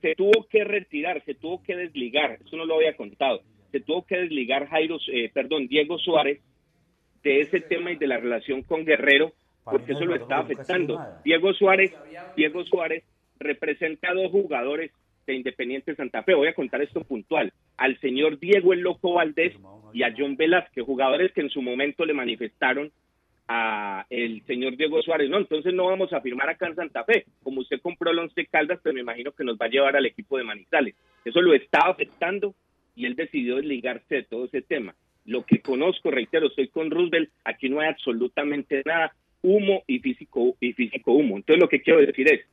[0.00, 4.06] Se tuvo que retirar, se tuvo que desligar, eso no lo había contado, se tuvo
[4.06, 6.40] que desligar Jairo, eh, perdón, Diego Suárez
[7.22, 9.32] de ese tema y de la relación con Guerrero,
[9.64, 10.98] porque eso lo está afectando.
[11.24, 11.92] Diego Suárez,
[12.36, 13.04] Diego Suárez
[13.38, 14.92] representa a dos jugadores
[15.26, 16.34] de Independiente Santa Fe.
[16.34, 17.52] Voy a contar esto puntual.
[17.76, 19.54] Al señor Diego El Loco Valdés
[19.92, 22.90] y a John Velázquez, jugadores que en su momento le manifestaron
[23.48, 27.24] a el señor Diego Suárez, no, entonces no vamos a firmar acá en Santa Fe.
[27.42, 30.06] Como usted compró el Once Caldas, pues me imagino que nos va a llevar al
[30.06, 30.94] equipo de Manizales.
[31.24, 32.54] Eso lo estaba afectando
[32.94, 34.94] y él decidió desligarse de todo ese tema.
[35.24, 40.56] Lo que conozco, reitero, estoy con Roosevelt, aquí no hay absolutamente nada, humo y físico
[40.60, 41.36] y físico humo.
[41.36, 42.46] Entonces lo que quiero decir es,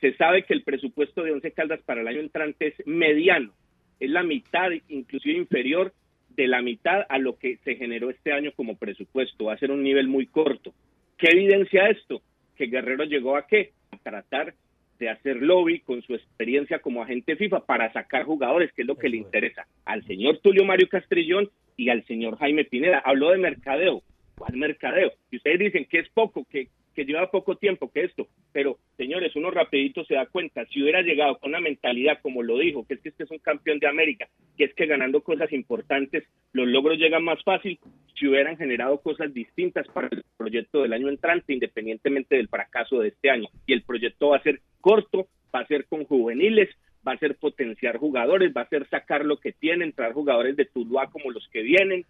[0.00, 3.52] se sabe que el presupuesto de Once Caldas para el año entrante es mediano,
[4.00, 5.92] es la mitad, inclusive inferior
[6.36, 9.46] de la mitad a lo que se generó este año como presupuesto.
[9.46, 10.72] Va a ser un nivel muy corto.
[11.18, 12.22] ¿Qué evidencia esto?
[12.56, 13.72] Que Guerrero llegó a qué?
[13.90, 14.54] A tratar
[14.98, 18.96] de hacer lobby con su experiencia como agente FIFA para sacar jugadores, que es lo
[18.96, 23.02] que le interesa al señor Tulio Mario Castrillón y al señor Jaime Pineda.
[23.04, 24.02] Habló de mercadeo.
[24.36, 25.12] ¿Cuál mercadeo?
[25.30, 28.28] Y ustedes dicen que es poco, que, que lleva poco tiempo, que esto.
[28.52, 32.58] Pero, señores, uno rapidito se da cuenta, si hubiera llegado con una mentalidad como lo
[32.58, 35.52] dijo, que es que este es un campeón de América, que es que ganando cosas
[35.52, 37.78] importantes los logros llegan más fácil,
[38.18, 43.08] si hubieran generado cosas distintas para el proyecto del año entrante, independientemente del fracaso de
[43.08, 43.48] este año.
[43.66, 46.68] Y el proyecto va a ser corto, va a ser con juveniles,
[47.06, 50.66] va a ser potenciar jugadores, va a ser sacar lo que tienen, traer jugadores de
[50.66, 52.04] Tuluá como los que vienen,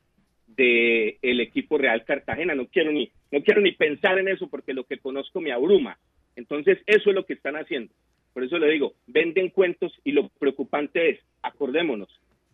[0.56, 2.54] de el equipo Real Cartagena.
[2.54, 5.98] No quiero ni no quiero ni pensar en eso porque lo que conozco me abruma.
[6.36, 7.92] Entonces, eso es lo que están haciendo.
[8.32, 12.08] Por eso le digo, venden cuentos y lo preocupante es, acordémonos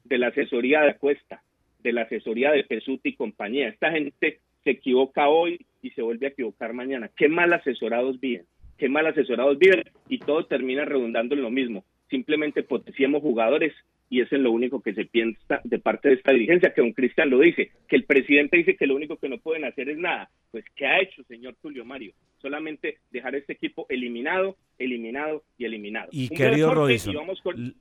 [0.04, 1.42] de la asesoría de Acuesta,
[1.80, 3.68] de la asesoría de Pesuti y compañía.
[3.68, 7.11] Esta gente se equivoca hoy y se vuelve a equivocar mañana.
[7.16, 11.84] Qué mal asesorados viven, qué mal asesorados viven y todo termina redundando en lo mismo.
[12.11, 13.72] Simplemente potenciamos jugadores
[14.11, 16.92] y eso es lo único que se piensa de parte de esta dirigencia, que don
[16.92, 19.99] Cristian lo dice, que el presidente dice que lo único que no pueden hacer es
[19.99, 20.31] nada.
[20.51, 22.12] Pues, ¿qué ha hecho, señor Tulio Mario?
[22.40, 26.09] Solamente dejar este equipo eliminado, eliminado y eliminado.
[26.12, 26.75] Y Un querido
[27.14, 27.75] vamos con-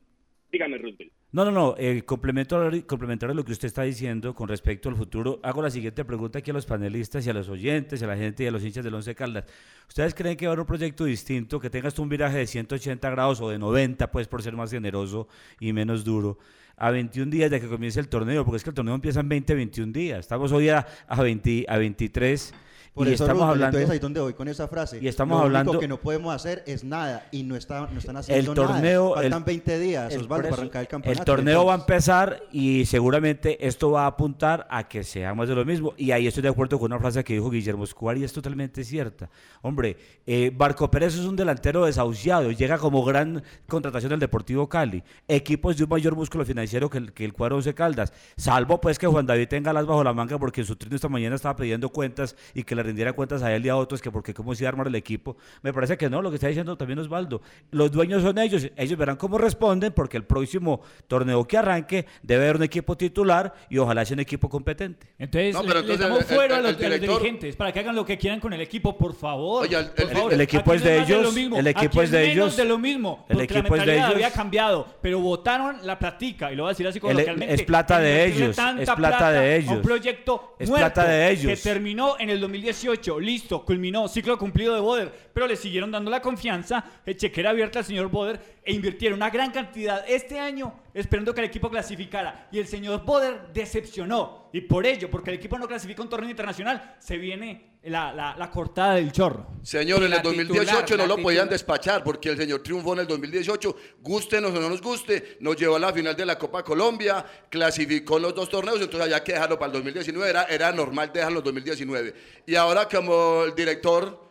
[0.52, 1.12] Dígame, Roosevelt.
[1.32, 1.76] No, no, no.
[1.78, 6.06] Eh, complementario a lo que usted está diciendo con respecto al futuro, hago la siguiente
[6.06, 8.52] pregunta aquí a los panelistas y a los oyentes, y a la gente y a
[8.52, 9.46] los hinchas del Once Caldas.
[9.90, 13.10] ¿Ustedes creen que va a haber un proyecto distinto, que tengas un viraje de 180
[13.10, 15.28] grados o de 90, pues por ser más generoso
[15.60, 16.38] y menos duro,
[16.78, 18.46] a 21 días de que comience el torneo?
[18.46, 20.20] Porque es que el torneo empieza en 20, 21 días.
[20.20, 22.54] Estamos hoy a, a, 20, a 23
[22.98, 23.78] Por y eso, estamos hablando...
[23.78, 25.00] entonces ahí donde voy con esa frase.
[25.02, 28.00] Y estamos Lo hablando- único que no podemos hacer es nada y no, está, no
[28.00, 29.22] están haciendo el torneo nada.
[29.22, 31.22] Faltan el- 20 días, el- Osvaldo, para arrancar el campeonato.
[31.22, 35.48] El torneo va a empezar y seguramente esto va a apuntar a que sea más
[35.48, 35.94] de lo mismo.
[35.98, 38.84] Y ahí estoy de acuerdo con una frase que dijo Guillermo Escobar y es totalmente
[38.84, 39.30] cierta.
[39.62, 45.04] Hombre, eh, Barco Pérez es un delantero desahuciado, llega como gran contratación del Deportivo Cali.
[45.28, 48.12] Equipos de un mayor músculo financiero que el, que el cuadro Once Caldas.
[48.38, 51.10] Salvo pues que Juan David tenga las bajo la manga porque en su trino esta
[51.10, 54.10] mañana estaba pidiendo cuentas y que le rindiera cuentas a él y a otros que
[54.12, 55.38] porque cómo se iba a armar el equipo.
[55.62, 57.42] Me parece que no, lo que está diciendo también Osvaldo.
[57.72, 62.44] Los dueños son ellos, ellos verán cómo responden porque el próximo torneo que arranque debe
[62.46, 65.08] haber un equipo titular y ojalá sea un equipo competente.
[65.20, 67.20] Entonces, No, pero le, entonces damos el- fuera el- a los, el a los director-
[67.22, 69.64] dirigentes para que hagan lo que quieran con el equipo, por favor.
[69.64, 70.34] Oye, el- por el- favor.
[70.34, 72.58] el equipo es de ellos, el equipo es de ellos.
[72.58, 74.06] de lo mismo, El equipo es de ellos.
[74.06, 77.54] había cambiado, pero votaron la platica, y lo voy a decir así El- coloquialmente.
[77.54, 79.72] es plata de ellos, tanta es plata de ellos.
[79.74, 81.46] un proyecto Es muerto plata de ellos.
[81.52, 86.12] que terminó en el 2018, listo, culminó, ciclo cumplido de Boder, pero le siguieron dando
[86.12, 90.74] la confianza, eh, chequera abierta al señor Boder e invirtieron una gran cantidad este año
[90.94, 92.50] esperando que el equipo clasificara.
[92.52, 94.50] Y el señor Boder decepcionó.
[94.52, 98.36] Y por ello, porque el equipo no clasifica un torneo internacional, se viene la, la-
[98.38, 99.48] la cortada del chorro.
[99.64, 103.08] Señor, en el 2018 titular, no lo podían despachar porque el señor triunfó en el
[103.08, 103.76] 2018.
[104.02, 108.18] Gústenos o no nos guste, nos llevó a la final de la Copa Colombia, clasificó
[108.18, 110.30] en los dos torneos, entonces había que dejarlo para el 2019.
[110.30, 112.14] Era, era normal dejarlo en el 2019.
[112.46, 114.28] Y ahora, como el director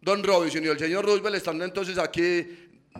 [0.00, 2.46] Don Robinson y el señor Roosevelt están entonces aquí,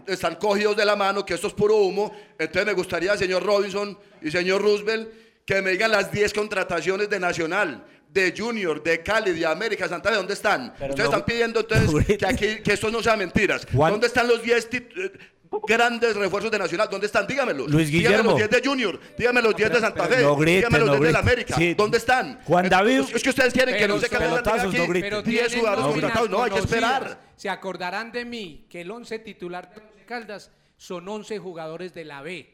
[0.06, 2.12] están cogidos de la mano, que esto es puro humo.
[2.38, 5.08] Entonces me gustaría, señor Robinson y señor Roosevelt,
[5.44, 7.84] que me digan las 10 contrataciones de Nacional,
[8.14, 10.72] de Junior, de Cali, de América, Santa Fe, ¿dónde están?
[10.78, 13.66] Pero Ustedes no- están pidiendo entonces que, aquí, que esto no sea mentiras.
[13.74, 15.12] Juan- ¿Dónde están los 10 tit- eh,
[15.68, 16.88] grandes refuerzos de Nacional.
[16.90, 17.26] ¿Dónde están?
[17.28, 17.68] Dígamelos.
[17.70, 18.30] Luis Dígame Guillermo.
[18.30, 19.00] los 10 de Junior.
[19.16, 20.22] Dígame los 10 de Santa Fe.
[20.22, 21.18] no griten, dígame los no 10 de la.
[21.20, 21.54] América.
[21.56, 21.74] Sí.
[21.74, 22.40] ¿Dónde están?
[22.44, 23.00] Juan Es- David.
[23.14, 25.00] Es, que ustedes quieren que Pero no se cambie.
[25.00, 26.30] Pero 10 tienen jugadores contratados.
[26.30, 27.20] No, hay que esperar.
[27.36, 32.04] Se acordarán de mí que el 11 titular de Once Caldas son 11 jugadores de
[32.04, 32.53] la B.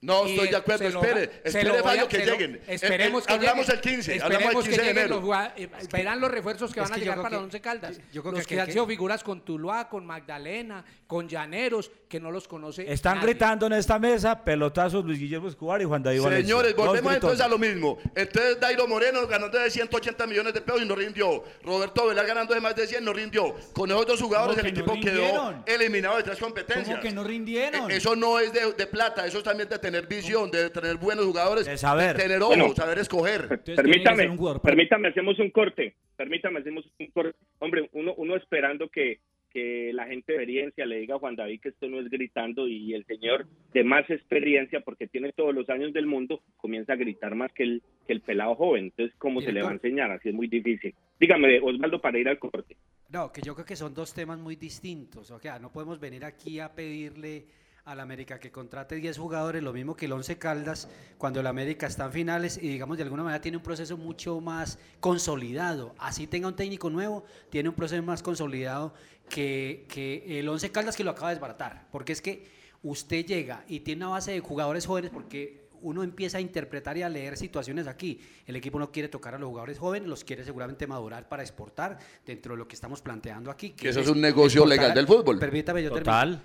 [0.00, 2.26] No Y estoy de acuerdo, se lo espere, va- espere, lo voy a- que se
[2.26, 2.60] lo- lleguen.
[2.68, 3.76] Esperemos El- que el- hablamos lleguen.
[3.76, 5.20] el 15, hablamos el Esperemos 15 que de lleguen enero.
[5.20, 8.00] los eh, verán los refuerzos que Es van a que llegar para que- Once Caldas.
[8.12, 12.20] yo creo los que- que, han sido figuras con Tuluá, con Magdalena, con Llaneros, que
[12.20, 13.30] no los conoce Están nadie.
[13.30, 16.46] gritando en esta mesa pelotazos Luis Guillermo Escobar y Juan David Valencia.
[16.46, 17.98] Señores, volvemos entonces a lo mismo.
[18.14, 21.42] Entonces Dairo Moreno ganando de 180 millones de pesos y no rindió.
[21.64, 23.54] Roberto Velar ganando de más de 100 no rindió.
[23.72, 26.86] Con esos dos jugadores ¿Cómo el que no equipo quedó eliminado de tres competencias.
[26.88, 27.90] ¿Cómo que no rindieron?
[27.90, 30.96] Eh, Eso no es de, de plata, eso es también de tener visión, de tener
[30.96, 32.16] buenos jugadores, De saber.
[32.16, 32.74] tener ojos, Bueno.
[32.74, 33.60] saber escoger.
[33.64, 34.28] Permítame,
[34.62, 35.94] permítame, hacemos un corte.
[36.16, 37.36] Permítame, hacemos un corte.
[37.58, 39.20] Hombre, uno, uno esperando que,
[39.50, 42.68] que la gente de experiencia le diga a Juan David que esto no es gritando
[42.68, 46.96] y el señor de más experiencia, porque tiene todos los años del mundo, comienza a
[46.96, 48.84] gritar más que el, que el pelado joven.
[48.86, 50.10] Entonces, ¿cómo se le va a enseñar?
[50.10, 50.94] Así es muy difícil.
[51.18, 52.76] Dígame, Osvaldo, para ir al corte.
[53.10, 55.30] No, que yo creo que son dos temas muy distintos.
[55.30, 57.46] O sea, no podemos venir aquí a pedirle
[57.88, 61.86] al América que contrate 10 jugadores, lo mismo que el 11 Caldas, cuando el América
[61.86, 65.94] está en finales y digamos de alguna manera tiene un proceso mucho más consolidado.
[65.98, 68.92] Así tenga un técnico nuevo, tiene un proceso más consolidado
[69.30, 71.88] que, que el 11 Caldas que lo acaba de desbaratar.
[71.90, 72.50] Porque es que
[72.82, 77.02] usted llega y tiene una base de jugadores jóvenes porque uno empieza a interpretar y
[77.02, 78.20] a leer situaciones aquí.
[78.46, 81.98] El equipo no quiere tocar a los jugadores jóvenes, los quiere seguramente madurar para exportar
[82.24, 83.70] dentro de lo que estamos planteando aquí.
[83.70, 85.38] Que eso es un negocio legal del fútbol.
[85.38, 86.40] Permítame, yo Total.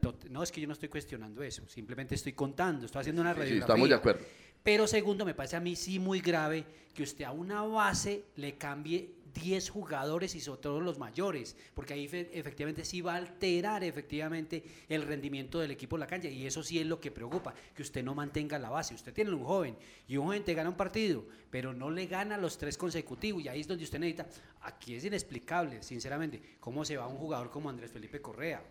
[0.00, 3.30] tot- no es que yo no estoy cuestionando eso, simplemente estoy contando, estoy haciendo una
[3.32, 3.64] Sí, sí, radiografía.
[3.74, 4.24] estamos de acuerdo.
[4.62, 6.64] Pero segundo, me parece a mí sí muy grave
[6.94, 11.94] que usted a una base le cambie 10 jugadores y sobre todo los mayores, porque
[11.94, 16.28] ahí fe- efectivamente sí va a alterar efectivamente el rendimiento del equipo en la cancha
[16.28, 18.94] y eso sí es lo que preocupa, que usted no mantenga la base.
[18.94, 19.76] Usted tiene un joven
[20.08, 23.48] y un joven te gana un partido, pero no le gana los tres consecutivos y
[23.48, 24.26] ahí es donde usted necesita,
[24.62, 28.62] aquí es inexplicable, sinceramente, cómo se va un jugador como Andrés Felipe Correa.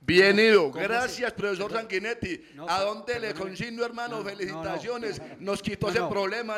[0.00, 2.40] Bien ido, ¿Cómo se- gracias profesor Sanguinetti.
[2.54, 4.18] No, ¿A dónde le consigno hermano?
[4.18, 5.36] No, no, Felicitaciones, no, no.
[5.40, 6.56] nos quitó ese problema.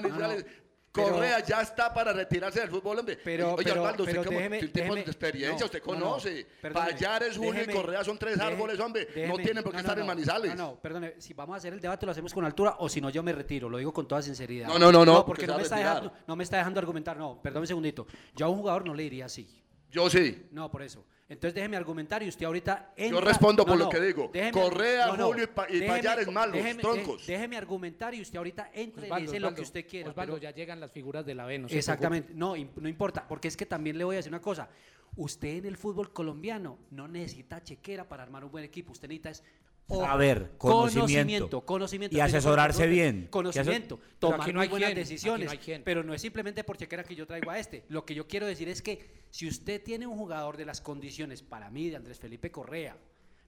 [0.93, 1.07] No, no.
[1.07, 3.17] Pero- Correa ya está para retirarse del fútbol, hombre.
[3.23, 6.47] Pero- Oye, pero- pero usted como déjeme- experiencia, no, usted no, no, conoce.
[6.61, 9.09] perdóneme, Payares, Julio y Correa son tres árboles, hombre.
[9.29, 10.57] no tienen por qué no, estar no, en no, Manizales.
[10.57, 13.01] No, no, perdone, si vamos a hacer el debate lo hacemos con altura o si
[13.01, 14.67] no yo me retiro, lo digo con toda sinceridad.
[14.67, 17.17] No, no, no, no, porque porque no me, está dejando, no me está dejando argumentar,
[17.17, 18.07] no, perdón un segundito.
[18.35, 19.49] Yo a un jugador no le diría así.
[19.91, 20.47] Yo sí.
[20.53, 21.05] No, por eso.
[21.29, 24.31] Entonces déjeme argumentar y usted ahorita entra- Yo respondo por No, lo no, que digo.
[24.33, 27.25] déjeme- Correa, no, no, Julio y Pa- y Payares malos, déjeme, troncos.
[27.27, 30.11] dé- Déjeme argumentar y usted ahorita entra y Osvaldo, dice lo que usted quiera.
[30.11, 33.57] Osvaldo, pero- ya llegan las figuras de la B, Exactamente, no, no importa, porque es
[33.57, 34.69] que también le voy a decir una cosa.
[35.17, 39.31] Usted en el fútbol colombiano no necesita chequera para armar un buen equipo, usted necesita
[39.31, 39.45] es
[39.91, 41.01] ojo, Saber, conocimiento.
[41.01, 42.17] conocimiento, conocimiento.
[42.17, 43.29] Y asesorarse bien.
[43.31, 45.83] Conocimiento, Pero tomar aquí no hay buenas aquí decisiones, no hay quién.
[45.85, 47.85] pero no es simplemente por chequera que yo traigo a este.
[47.89, 51.43] Lo que yo quiero decir es que si usted tiene un jugador de las condiciones,
[51.43, 52.97] para mí, de Andrés Felipe Correa,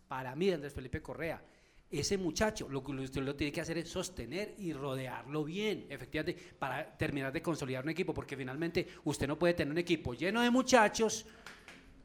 [0.09, 1.43] para mí, de Andrés Felipe Correa,
[1.90, 6.55] ese muchacho lo que usted lo tiene que hacer es sostener y rodearlo bien, efectivamente,
[6.59, 10.40] para terminar de consolidar un equipo, porque finalmente usted no puede tener un equipo lleno
[10.40, 11.26] de muchachos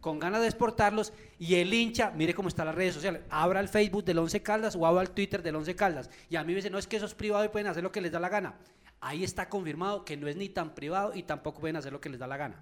[0.02, 3.68] con ganas de exportarlos y el hincha, mire cómo están las redes sociales, abra el
[3.68, 6.56] Facebook del Once Caldas o abra el Twitter del Once Caldas y a mí me
[6.58, 8.30] dice, no es que eso es privado y pueden hacer lo que les da la
[8.30, 8.56] gana.
[9.02, 12.10] Ahí está confirmado que no es ni tan privado y tampoco pueden hacer lo que
[12.10, 12.60] les da la gana.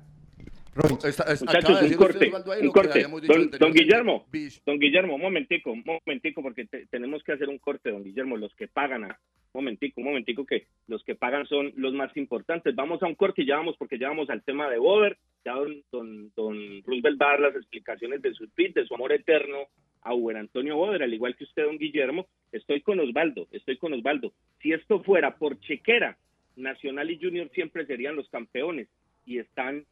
[1.05, 2.91] Está- es- acaba Muchachos, de un decir corte, un lo que corte.
[2.91, 3.71] habíamos dicho Don, don.
[3.71, 4.25] Guillermo,
[4.65, 8.35] don Guillermo, un momentico, un momentico, porque te- tenemos que hacer un corte, don Guillermo,
[8.35, 9.17] los que pagan, a-
[9.53, 12.75] un momentico, un momentico, que los que pagan son los más importantes.
[12.75, 15.83] Vamos a un corte y ya vamos, porque ya vamos al tema de Bober, don,
[15.91, 19.67] don, don Roosevelt va a dar las explicaciones de su tweet, de su amor eterno
[20.01, 23.93] a Uber Antonio Boder, al igual que usted, don Guillermo, estoy con Osvaldo, estoy con
[23.93, 24.33] Osvaldo.
[24.61, 26.17] Si esto fuera por chequera,
[26.55, 28.87] Nacional y Junior siempre serían los campeones
[29.25, 29.85] y están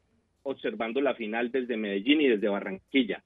[0.44, 3.24] observando la final desde Medellín y desde Barranquilla.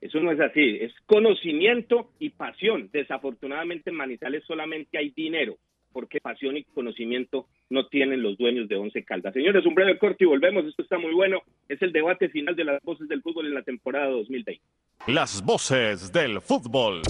[0.00, 2.88] Eso no es así, es conocimiento y pasión.
[2.92, 5.58] Desafortunadamente en Manizales solamente hay dinero,
[5.98, 9.34] porque pasión y conocimiento no tienen los dueños de Once Caldas.
[9.34, 11.42] Señores, un breve corte y volvemos, esto está muy bueno.
[11.68, 14.62] Es el debate final de las voces del fútbol en la temporada 2020.
[15.08, 17.02] Las voces del fútbol.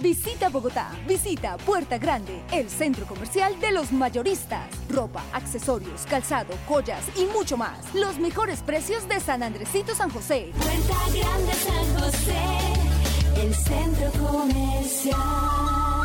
[0.00, 4.70] Visita Bogotá, visita Puerta Grande, el centro comercial de los mayoristas.
[4.88, 7.92] Ropa, accesorios, calzado, joyas y mucho más.
[7.92, 10.52] Los mejores precios de San Andresito San José.
[10.52, 15.95] Puerta Grande San José, el centro comercial.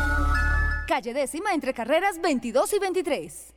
[0.92, 3.54] Calle décima entre carreras 22 y 23.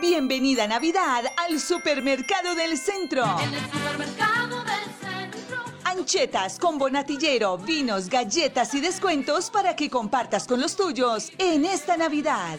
[0.00, 3.24] Bienvenida Navidad al Supermercado del Centro.
[3.40, 6.04] En el supermercado del centro.
[6.04, 11.96] chetas, combo natillero, vinos, galletas y descuentos para que compartas con los tuyos en esta
[11.96, 12.58] Navidad.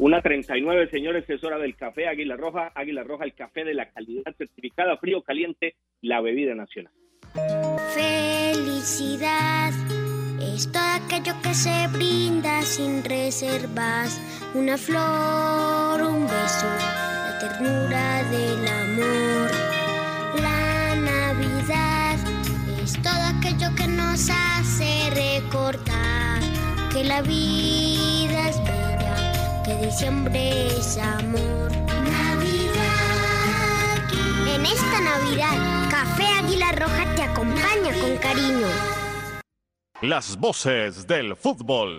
[0.00, 2.72] Una 39, señores, es hora del café Águila Roja.
[2.74, 6.90] Águila Roja, el café de la calidad certificada, frío, caliente, la bebida nacional.
[7.94, 9.74] Felicidad
[10.40, 14.18] es todo aquello que se brinda sin reservas.
[14.54, 19.50] Una flor, un beso, la ternura del amor.
[20.40, 22.16] La Navidad
[22.82, 26.40] es todo aquello que nos hace recordar
[26.90, 28.29] que la vida
[29.80, 31.70] diciembre es amor.
[31.88, 32.90] Navidad.
[34.54, 38.66] En esta Navidad, Café Águila Roja te acompaña con cariño.
[40.02, 41.96] Las voces del fútbol.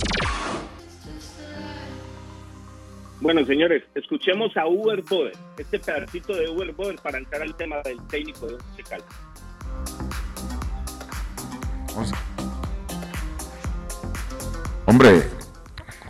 [3.20, 7.78] Bueno, señores, escuchemos a Uber Boder, este pedacito de Uber Boder para entrar al tema
[7.84, 9.16] del técnico de Once Caldas.
[14.88, 15.24] Hombre,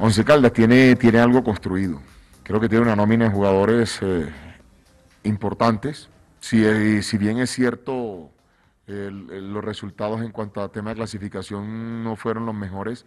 [0.04, 2.02] Once Caldas tiene, tiene algo construido.
[2.42, 4.34] Creo que tiene una nómina de jugadores eh,
[5.22, 6.10] importantes.
[6.40, 8.32] Si, eh, si bien es cierto,
[8.88, 13.06] los resultados en cuanto a tema de clasificación no fueron los mejores,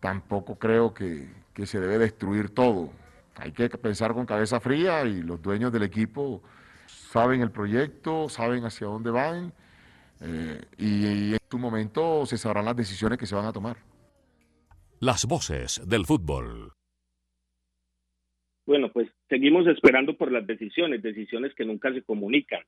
[0.00, 2.90] tampoco creo que, que se debe destruir todo.
[3.36, 6.42] Hay que pensar con cabeza fría y los dueños del equipo
[6.84, 9.54] saben el proyecto, saben hacia dónde van
[10.20, 13.78] eh, y, y en su momento se sabrán las decisiones que se van a tomar.
[15.04, 16.70] Las voces del fútbol.
[18.64, 22.62] Bueno, pues seguimos esperando por las decisiones, decisiones que nunca se comunican.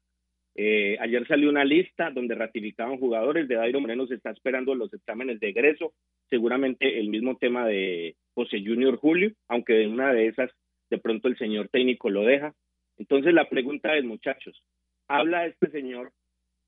[0.56, 4.92] Eh, ayer salió una lista donde ratificaban jugadores, de Dairo Moreno se está esperando los
[4.92, 5.92] exámenes de egreso,
[6.28, 10.50] seguramente el mismo tema de José Junior Julio, aunque en una de esas
[10.90, 12.52] de pronto el señor técnico lo deja.
[12.98, 14.60] Entonces la pregunta es, muchachos,
[15.06, 16.10] habla este señor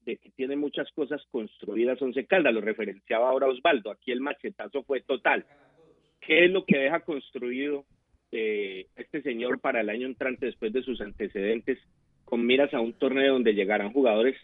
[0.07, 4.84] de que tiene muchas cosas construidas Once Caldas, lo referenciaba ahora Osvaldo, aquí el machetazo
[4.84, 5.44] fue total.
[6.20, 7.84] ¿Qué es lo que deja construido
[8.30, 11.78] eh, este señor para el año entrante después de sus antecedentes
[12.24, 14.36] con miras a un torneo donde llegarán jugadores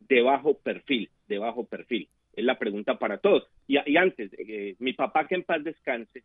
[0.00, 2.08] de bajo perfil, de bajo perfil?
[2.34, 3.48] Es la pregunta para todos.
[3.66, 6.22] Y, antes, eh, mi papá que en paz descanse,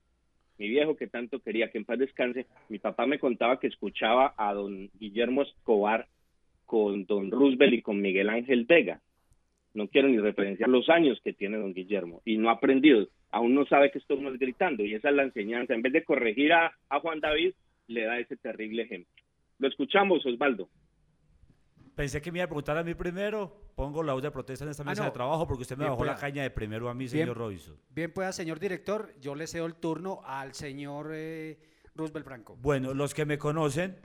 [0.58, 4.34] mi viejo que tanto quería que en paz descanse, mi papá me contaba que escuchaba
[4.38, 6.08] a don Guillermo Escobar
[6.72, 9.02] con don Roosevelt y con Miguel Ángel Vega.
[9.74, 13.10] No quiero ni referenciar los años que tiene don Guillermo y no ha aprendido.
[13.30, 15.74] Aún no sabe que esto no es gritando y esa es la enseñanza.
[15.74, 17.54] En vez de corregir a, a Juan David,
[17.88, 19.12] le da ese terrible ejemplo.
[19.60, 20.70] Lo escuchamos, Osvaldo.
[21.94, 23.54] Pensé que me iba a preguntar a mí primero.
[23.76, 25.10] Pongo la voz de protesta en esta Ah, mesa no.
[25.10, 27.38] de trabajo porque usted me Bien bajó la caña de primero a mí, Bien- señor
[27.38, 27.76] Robinson.
[27.90, 31.58] Bien pueda, señor director, yo le cedo el turno al señor eh,
[31.96, 32.56] Roosevelt Franco.
[32.62, 33.98] Bueno, los que me conocen,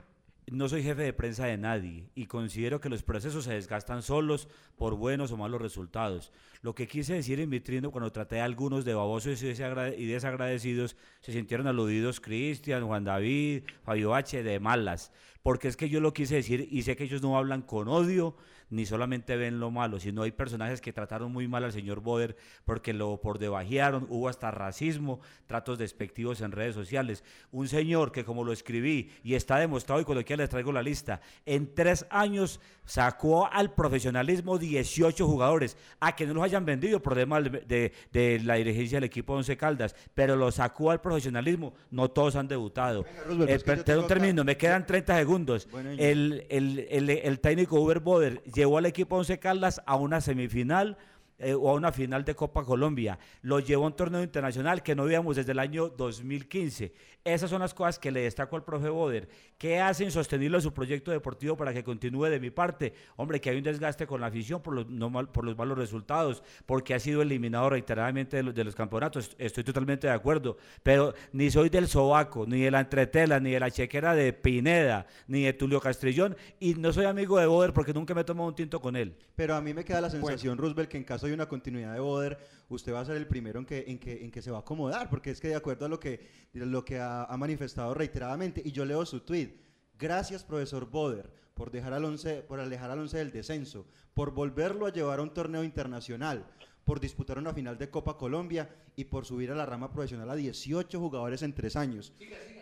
[0.49, 4.47] no soy jefe de prensa de nadie y considero que los procesos se desgastan solos
[4.77, 6.31] por buenos o malos resultados.
[6.61, 9.93] Lo que quise decir en mi trino cuando traté a algunos de babosos y desagra-
[9.95, 14.41] y desagradecidos, se sintieron aludidos Cristian, Juan David, Fabio H.
[14.41, 15.11] de malas.
[15.43, 18.35] Porque es que yo lo quise decir y sé que ellos no hablan con odio
[18.69, 22.35] ni solamente ven lo malo, sino hay personajes que trataron muy mal al señor Boder
[22.65, 27.23] porque lo por debajearon, hubo hasta racismo, tratos despectivos en redes sociales.
[27.51, 30.83] Un señor que como lo escribí y está demostrado y cuando quiera les traigo la
[30.83, 37.01] lista, en tres años sacó al profesionalismo 18 jugadores, a que no los hayan vendido,
[37.01, 41.73] problema de, de la dirigencia del equipo de Once Caldas, pero lo sacó al profesionalismo,
[41.91, 43.05] no todos han debutado.
[43.25, 45.67] Roosevelt, Eh, acá- termino, me quedan 30 segundos.
[45.71, 50.19] Bueno, el, el, el- el técnico Uber Boder llevó al equipo Once Caldas a una
[50.19, 50.97] semifinal
[51.39, 54.95] eh, o a una final de Copa Colombia, lo llevó a un torneo internacional que
[54.95, 56.93] no veíamos desde el año 2015.
[57.23, 59.27] Esas son las cosas que le destaco al profe Boder.
[59.57, 62.93] ¿Qué hacen sostenible su proyecto deportivo para que continúe de mi parte?
[63.17, 65.77] Hombre, que hay un desgaste con la afición por los, no mal- por los malos
[65.77, 69.35] resultados, porque ha sido eliminado reiteradamente de los, de los campeonatos.
[69.37, 73.59] Estoy totalmente de acuerdo, pero ni soy del Sobaco, ni de la Entretela, ni de
[73.59, 77.93] la Chequera de Pineda, ni de Tulio Castrillón, y no soy amigo de Boder porque
[77.93, 79.15] nunca me he tomado un tinto con él.
[79.35, 81.99] Pero a mí me queda la sensación, Roosevelt, que en caso de una continuidad de
[81.99, 82.37] Boder,
[82.69, 84.61] usted va a ser el primero en que, en que, en que se va a
[84.61, 88.61] acomodar, porque es que de acuerdo a lo que, lo que ha, ha manifestado reiteradamente,
[88.63, 89.57] y yo leo su tweet,
[89.97, 94.85] gracias profesor Boder por dejar al once, por alejar al once del descenso, por volverlo
[94.85, 96.45] a llevar a un torneo internacional,
[96.85, 100.35] por disputar una final de Copa Colombia y por subir a la rama profesional a
[100.35, 102.13] 18 jugadores en tres años.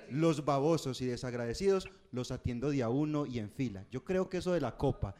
[0.09, 3.85] Los babosos y desagradecidos los atiendo día uno y en fila.
[3.91, 5.15] Yo creo que eso de la Copa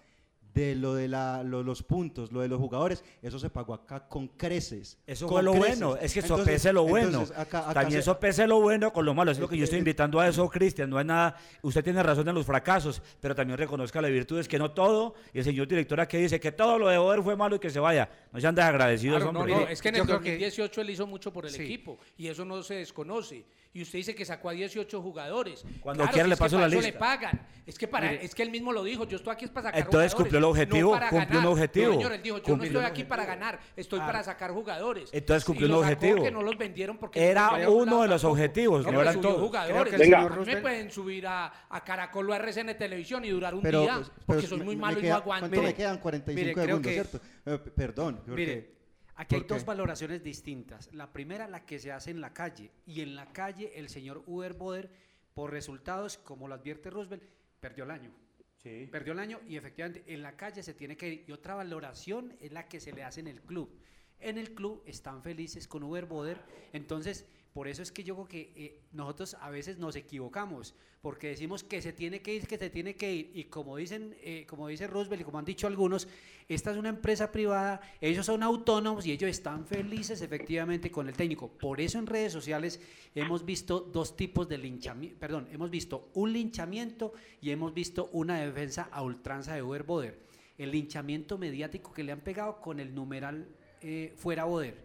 [0.56, 4.08] de lo de la, lo- los puntos, lo de los jugadores, eso se pagó acá
[4.08, 4.97] con creces.
[5.06, 5.80] Eso con fue lo creces.
[5.82, 7.08] bueno, es que Entonces- sopese lo bueno.
[7.10, 9.32] entonces acá- acá También se- sopese lo bueno con lo malo.
[9.32, 10.89] Es lo que yo estoy Eh, invitando a eso, Cristian.
[10.89, 11.36] No es nada.
[11.62, 15.16] Usted tiene razón en los fracasos, pero también reconozca las virtudes, que no todo.
[15.34, 17.70] Y el señor director aquí dice que todo lo de Boder fue malo y que
[17.70, 18.10] se vaya.
[18.32, 19.56] No sean desagradecidos, Claro, no, hombre.
[19.56, 21.64] no, es que en el Yo creo que- 2018 él hizo mucho por el Sí.
[21.64, 23.45] equipo y eso no se desconoce.
[23.76, 25.65] Y usted dice que sacó a 18 jugadores.
[25.82, 26.97] Cuando Claro, quiera si le paso la eso le lista.
[26.97, 27.45] pagan.
[27.67, 28.23] Es que para, Mire.
[28.23, 30.38] es que él mismo lo dijo, yo estoy aquí es para sacar Entonces jugadores, cumplió
[30.38, 31.51] el objetivo, no para cumplió un ganar.
[31.51, 31.88] objetivo.
[31.88, 34.11] No, señor, él dijo, yo Cumplió no un estoy aquí para ganar, estoy Claro.
[34.13, 35.09] para sacar jugadores.
[35.11, 36.23] Entonces Y cumplió un lo sacó objetivo.
[36.23, 38.32] que no los vendieron porque Era no un uno de los tampoco.
[38.41, 39.39] objetivos, no pero eran todos.
[39.41, 39.91] jugadores.
[39.93, 40.30] Que Venga.
[40.30, 43.82] mí me pueden subir a, a Caracol o a RCN Televisión y durar un Pero,
[43.82, 45.49] día pues, porque soy muy me malo y queda- no aguanto.
[45.49, 45.97] ¿Cuánto me quedan?
[45.97, 47.19] 45 mire, creo segundos, que- ¿cierto?
[47.45, 48.21] Eh, perdón.
[48.28, 48.74] Mire,
[49.16, 50.93] aquí hay dos valoraciones distintas.
[50.93, 52.72] La primera, la que se hace en la calle.
[52.86, 54.89] Y en la calle, el señor Uber Boder,
[55.34, 57.24] por resultados, como lo advierte Roosevelt,
[57.59, 58.11] perdió el año.
[58.91, 61.26] Perdió el año y efectivamente en la calle se tiene que ir.
[61.28, 63.70] Y otra valoración es la que se le hace en el club.
[64.20, 66.41] En el club están felices con Uber Boder.
[66.74, 71.28] Entonces, por eso es que yo creo que eh, nosotros a veces nos equivocamos, porque
[71.28, 73.32] decimos que se tiene que ir, que se tiene que ir.
[73.34, 76.06] Y como dicen, eh, como dice Roosevelt y como han dicho algunos,
[76.49, 81.16] esta es una empresa privada, ellos son autónomos y ellos están felices efectivamente con el
[81.16, 81.47] técnico.
[81.47, 82.82] Por eso en redes sociales
[83.16, 88.38] hemos visto dos tipos de linchamiento, perdón, hemos visto un linchamiento y hemos visto una
[88.38, 90.20] defensa a ultranza de Uber Boder.
[90.58, 93.47] El linchamiento mediático que le han pegado con el numeral
[93.80, 94.85] eh, fuera Boder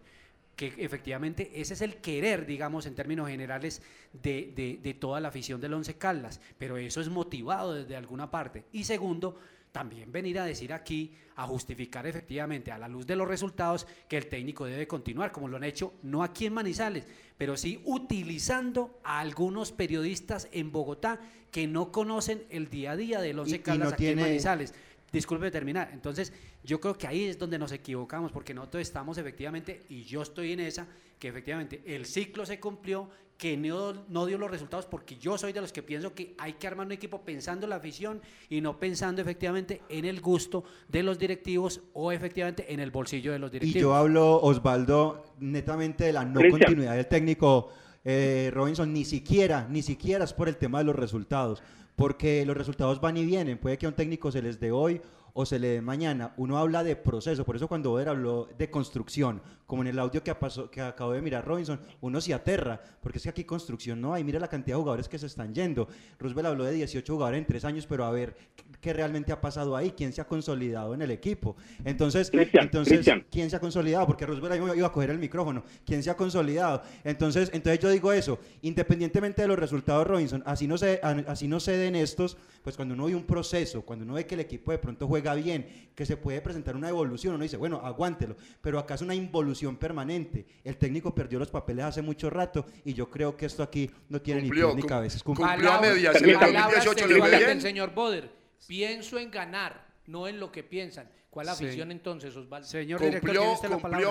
[0.69, 3.81] que efectivamente ese es el querer, digamos, en términos generales,
[4.13, 8.29] de, de- de toda la afición del Once Caldas, pero eso es motivado desde alguna
[8.29, 8.65] parte.
[8.71, 9.39] Y segundo,
[9.71, 14.17] también venir a decir aquí, a justificar efectivamente a la luz de los resultados que
[14.17, 17.07] el técnico debe continuar, como lo han hecho no aquí en Manizales,
[17.39, 21.19] pero sí utilizando a algunos periodistas en Bogotá
[21.51, 24.73] que no conocen el día a día del Once Caldas no aquí en Manizales.
[25.11, 25.89] Disculpe terminar.
[25.93, 26.31] Entonces,
[26.63, 30.53] yo creo que ahí es donde nos equivocamos, porque nosotros estamos efectivamente, y yo estoy
[30.53, 30.87] en esa,
[31.19, 35.51] que efectivamente el ciclo se cumplió, que no, no dio los resultados, porque yo soy
[35.51, 38.61] de los que pienso que hay que armar un equipo pensando en la afición y
[38.61, 43.39] no pensando efectivamente en el gusto de los directivos o efectivamente en el bolsillo de
[43.39, 43.81] los Y directivos.
[43.81, 46.61] yo hablo, Osvaldo, netamente de la no Cristian.
[46.61, 47.69] continuidad del técnico
[48.03, 51.63] eh, Robinson, ni siquiera, ni siquiera es por el tema de los resultados,
[51.95, 55.01] porque los resultados van y vienen, puede que a un técnico se les dé hoy
[55.33, 58.69] o se le dé mañana, uno habla de proceso, por eso cuando Boder habló de
[58.69, 62.81] construcción, como en el audio que, pasó, que acabo de mirar Robinson, uno se aterra,
[63.01, 65.53] porque es que aquí construcción no hay, mira la cantidad de jugadores que se están
[65.53, 65.87] yendo,
[66.19, 68.35] Roosevelt habló de 18 jugadores en tres años, pero a ver,
[68.81, 69.91] ¿qué, realmente ha pasado ahí?
[69.91, 71.55] ¿Quién se ha consolidado en el equipo?
[71.85, 73.09] Entonces, entonces.
[73.29, 74.05] ¿quién se ha consolidado?
[74.07, 75.63] Porque Roosevelt ahí iba a coger el micrófono.
[75.85, 76.81] ¿Quién se ha consolidado?
[77.05, 81.61] Entonces, entonces yo digo eso, independientemente de los resultados, Robinson, así no se, así no
[81.61, 84.71] se den estos, pues cuando uno ve un proceso, cuando uno ve que el equipo
[84.71, 88.77] de pronto juega bien, que se puede presentar una evolución, uno dice, bueno, aguántelo, pero
[88.79, 90.45] acá es una involución permanente.
[90.63, 94.21] El técnico perdió los papeles hace mucho rato y yo creo que esto aquí no
[94.21, 95.23] tiene Cumplió, ni pies ni cum- cabezas.
[95.23, 96.15] cumplió a medias.
[96.21, 96.59] En el Permítame.
[96.75, 98.31] 2018 le del señor Boder.
[98.67, 101.09] Pienso en ganar, no en lo que piensan.
[101.29, 101.65] ¿Cuál Sí.
[101.65, 102.67] afición entonces, Osvaldo?
[102.67, 104.07] Señor director, tiene Cumplió, la palabra.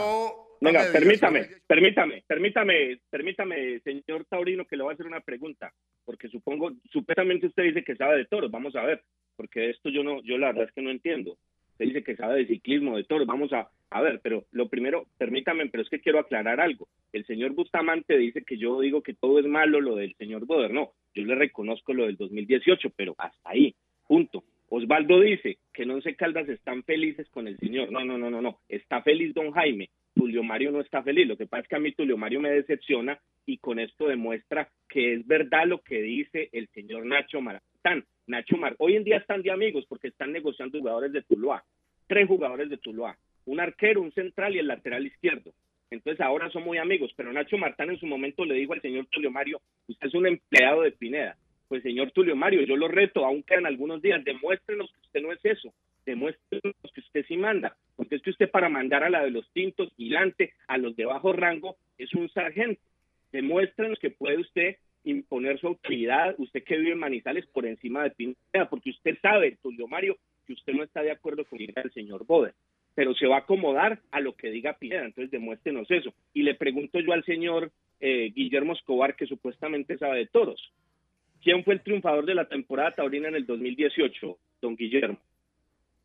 [0.61, 0.93] Venga, medias.
[0.93, 5.73] permítame, permítame, permítame, permítame, señor Taurino, que le voy a hacer una pregunta,
[6.05, 9.03] porque supongo, supuestamente usted dice que sabe de toros, vamos a ver,
[9.37, 11.39] porque esto yo no, yo la verdad es que no entiendo.
[11.73, 15.07] Usted dice que sabe de ciclismo, de toros, vamos a, a ver, pero lo primero,
[15.17, 16.89] permítame, pero es que quiero aclarar algo.
[17.15, 20.75] El señor Bustamante dice que yo digo que todo es malo lo del señor Boder,
[20.75, 23.75] no, yo le reconozco lo del 2018, pero hasta ahí,
[24.07, 24.45] punto.
[24.71, 27.91] Osvaldo dice que en Once Caldas están felices con el señor.
[27.91, 28.61] No, no, no, no, no.
[28.69, 29.91] Está feliz don Jaime.
[30.21, 31.27] Tulio Mario no está feliz.
[31.27, 34.69] Lo que pasa es que a mí Tulio Mario me decepciona y con esto demuestra
[34.87, 38.05] que es verdad lo que dice el señor Nacho Maratán.
[38.27, 41.65] Nacho Mar, hoy en día están de amigos porque están negociando jugadores de Tuluá.
[42.07, 43.17] Tres jugadores de Tuluá.
[43.47, 45.55] un arquero, un central y el lateral izquierdo.
[45.91, 49.07] Entonces ahora son muy amigos, pero Nacho Martán en su momento le dijo al señor
[49.07, 51.39] Tulio Mario, usted es un empleado de Pineda.
[51.67, 55.33] Pues señor Tulio Mario, yo lo reto, aún quedan algunos días, demuéstrenos que usted no
[55.33, 55.73] es eso,
[56.07, 59.49] demuéstrenos que usted sí manda, porque es que usted para mandar a la de los
[59.53, 62.81] tintos, gigante, a los de bajo rango, es un sargento.
[63.33, 68.11] Demuéstrenos que puede usted imponer su autoridad, usted que vive en Manizales por encima de
[68.11, 72.27] Pineda, porque usted sabe, Tulio Mario, que usted no está de acuerdo con el señor
[72.27, 72.55] Boder,
[72.95, 76.13] pero se va a acomodar a lo que diga Pineda, entonces demuéstrenos eso.
[76.35, 77.71] Y le pregunto yo al señor
[78.01, 80.73] eh, Guillermo Escobar, que supuestamente sabe de toros,
[81.43, 85.19] ¿quién fue el triunfador de la temporada taurina en el 2018, don Guillermo?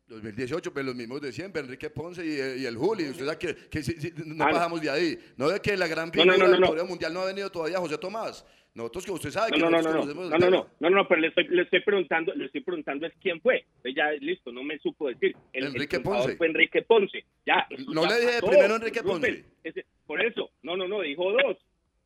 [0.08, 3.08] 2018, pues los mismos de siempre, Enrique Ponce y, eh, y el Juli.
[3.08, 5.18] Usted sabe que, que si- si- no Ah, pasamos de ahí.
[5.36, 7.98] No de que la gran figura no, no, del mundial no ha venido todavía José
[7.98, 8.44] Tomás.
[8.74, 11.28] Nosotros que usted sabe que No, no, no, no, no, no, no, no, pero le
[11.28, 13.64] estoy, le estoy preguntando, le estoy preguntando es quién fue.
[13.80, 15.34] Pues ya, listo, no me supo decir.
[15.54, 16.36] El, Enrique Ponce.
[16.36, 17.24] Fue Enrique Ponce.
[17.46, 19.02] Ya, No ya le dije pasó, primero Enrique.
[19.02, 19.44] Ponce.
[19.64, 21.56] Ese- por eso, no, no, no, dijo dos.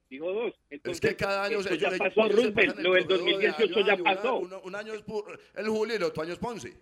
[0.09, 0.55] Dijo dos.
[0.70, 3.48] Entonces, Es que cada año ellos- ya ellos- pasó, se el Lo del trofeo de
[3.48, 4.36] 2018 año ya pasó.
[4.38, 5.05] una- Un año es
[5.57, 6.72] el Juli y el otro año es Ponce.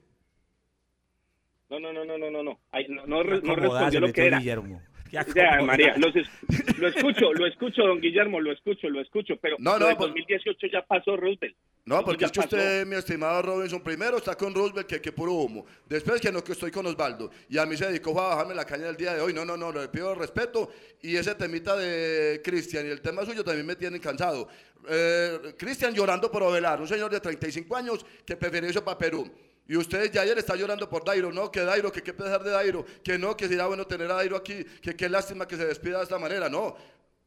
[1.71, 2.61] No, no, no, no, no, no, no.
[2.73, 4.39] Ay, no, no, respondió lo que era.
[4.39, 4.83] Guillermo.
[5.17, 5.63] Acomodada.
[5.63, 6.29] María, los es-
[6.79, 10.67] lo escucho, lo escucho, don Guillermo, lo escucho, lo escucho, pero No, no, pues- 2018
[10.71, 11.57] ya pasó, Roosevelt.
[11.87, 12.57] No, porque ya es que pasó.
[12.57, 15.65] usted, mi estimado Robinson, primero está con Roosevelt, que, que puro humo.
[15.89, 17.31] Después que no, que estoy con Osvaldo.
[17.49, 19.33] Y a mí se dedicó a bajarme la caña el día de hoy.
[19.33, 20.71] No, no, no, le pido respeto.
[21.01, 24.49] Y ese temita de Cristian y el tema suyo también me tienen cansado.
[24.91, 29.27] Eh, Cristian llorando por Ovelar, un señor de 35 años que prefirió eso para Perú.
[29.69, 32.51] Y ustedes ya ayer están llorando por Dairo, no, que Dairo, que qué pesar de
[32.51, 35.67] Dairo, que no, que será bueno tener a Dairo aquí, que qué lástima que se
[35.67, 36.75] despida de esta manera, no.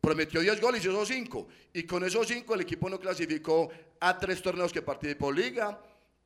[0.01, 1.47] Prometió 10 goles y hizo 5.
[1.73, 3.69] Y con esos 5 el equipo no clasificó
[3.99, 5.79] a tres torneos que participó Liga,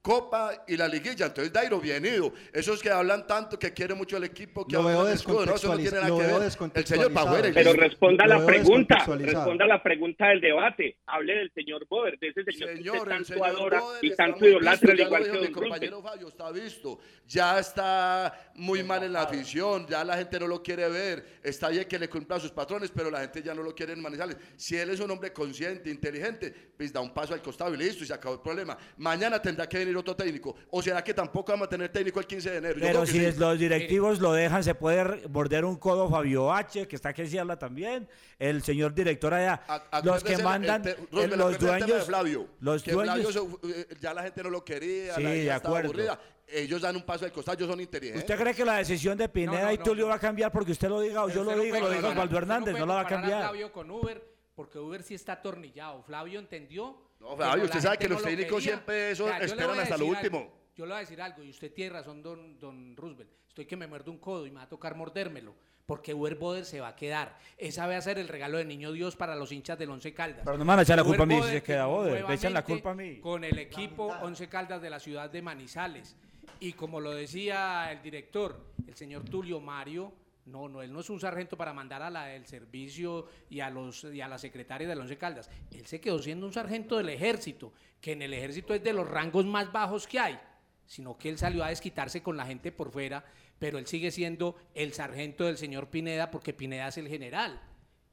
[0.06, 1.26] Copa y la Liguilla.
[1.26, 2.32] Entonces Dairo bien ido.
[2.53, 5.70] Esos que hablan tanto que quiere mucho el equipo, que Lo veo escudo, no, eso
[5.70, 6.72] no tiene nada que ver.
[6.76, 7.12] El señor.
[7.12, 7.49] Pagüera.
[7.51, 10.97] Pero responda la pregunta, responda a la pregunta del debate.
[11.08, 14.06] Hable del señor Boder, de ese señor, que Señor, usted el tanto señor adora Boder
[14.06, 16.01] y tanto idolatra, al igual que mi compañero.
[16.03, 16.99] Fabio, está visto.
[17.26, 21.39] Ya está muy mal en la afición, ya la gente no lo quiere ver.
[21.41, 23.93] Está bien que le cumpla a sus patrones, pero la gente ya no lo quiere
[23.93, 24.38] en Manizales.
[24.56, 28.03] Si él es un hombre consciente, inteligente, pues da un paso al costado y listo,
[28.03, 28.78] y se acabó el problema.
[28.97, 30.56] Mañana tendrá que venir otro técnico.
[30.72, 32.74] ¿O será que tampoco vamos a tener técnico el 15 de enero?
[32.76, 33.39] Yo creo Pero que si sí.
[33.39, 37.39] los directivos lo dejan, se puede morder un codo Fabio H, que está que se
[37.39, 38.08] habla también,
[38.39, 39.62] el señor director allá.
[39.68, 42.84] los Acuérdese que el- mandan, el el- Roosevelt, los el tema de dueños, Flavio, los
[42.84, 45.52] que dueños, Flavio se- eh, ya la gente no lo quería, Sí, la gente de
[45.56, 45.89] estaba acuerdo.
[45.89, 46.20] aburrida.
[46.48, 48.22] Ellos dan un paso al costado, ellos son inteligentes.
[48.30, 50.74] ¿usted cree que la decisión de Pineda no, y no, Tulio va a cambiar porque
[50.74, 53.02] usted lo diga o yo lo no diga, lo diga Osvaldo Hernández, no la va
[53.02, 53.39] a cambiar?
[53.41, 54.24] Flavio con Uber,
[54.56, 56.04] porque Uber sí está atornillado.
[56.04, 56.98] Flavio entendió.
[57.26, 60.38] No, Flavio, usted sabe que los lo técnicos siempre eso esperan hasta lo último.
[60.38, 63.32] algo, Yo le voy a decir algo, y usted tiene razón, don, don Roosevelt.
[63.47, 65.55] Estoy que me muerdo un codo y me va a tocar mordérmelo.
[65.88, 67.38] Porque Uber Boder se va a quedar.
[67.57, 70.41] Esa va a ser el regalo de Niño Dios para los hinchas del Once Caldas.
[70.43, 71.89] Pero no me van a echar la Uber culpa a mí si se queda que
[71.89, 73.19] Boder, me echan la culpa a mí.
[73.19, 76.15] Con el equipo Once Caldas de la ciudad de Manizales.
[76.59, 80.11] Y como lo decía el director, el señor Tulio Mario,
[80.46, 83.70] no, no, él no es un sargento para mandar a la del servicio y a
[83.70, 85.50] los y a la secretaria del Once Caldas.
[85.72, 89.10] Él se quedó siendo un sargento del ejército, que en el ejército es de los
[89.10, 90.39] rangos más bajos que hay,
[90.86, 93.26] sino que él salió a desquitarse con la gente por fuera,
[93.58, 97.60] pero él sigue siendo el sargento del señor Pineda porque Pineda es el general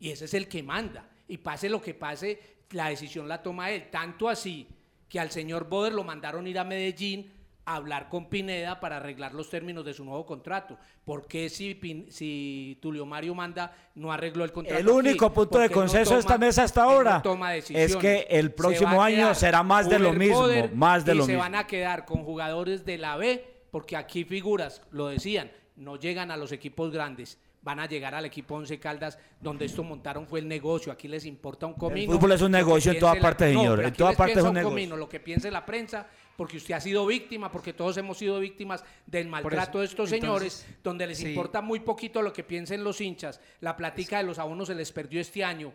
[0.02, 1.08] y ese es el que manda.
[1.28, 3.88] Y pase lo que pase, la decisión la toma él.
[3.88, 4.66] Tanto así
[5.08, 7.30] que al señor Boder lo mandaron ir a Medellín
[7.64, 10.76] hablar con Pineda para arreglar los términos de su nuevo contrato.
[11.04, 14.80] ¿Por qué si, Pin- si Tulio Mario manda no arregló el contrato?
[14.80, 15.34] El único aquí?
[15.36, 17.22] punto de no consenso de esta mesa hasta no ahora
[17.70, 21.32] es que el próximo año será más de lo mismo, más de y lo se
[21.32, 21.42] mismo.
[21.42, 26.30] van a quedar con jugadores de la B, porque aquí figuras, lo decían, no llegan
[26.30, 27.38] a los equipos grandes.
[27.64, 30.90] Van a llegar al equipo Once Caldas, donde esto montaron fue el negocio.
[30.90, 32.12] Aquí les importa un comino.
[32.12, 34.18] fútbol es un negocio en toda piense la- parte, No, señor, en aquí toda les
[34.18, 34.68] parte es un negocio.
[34.68, 38.38] comino, lo que piense la prensa, porque usted ha sido víctima, porque todos hemos sido
[38.40, 41.28] víctimas del maltrato de estos entonces, señores, donde les sí.
[41.28, 43.40] importa muy poquito lo que piensen los hinchas.
[43.60, 45.72] La plática de los abonos se les perdió este año.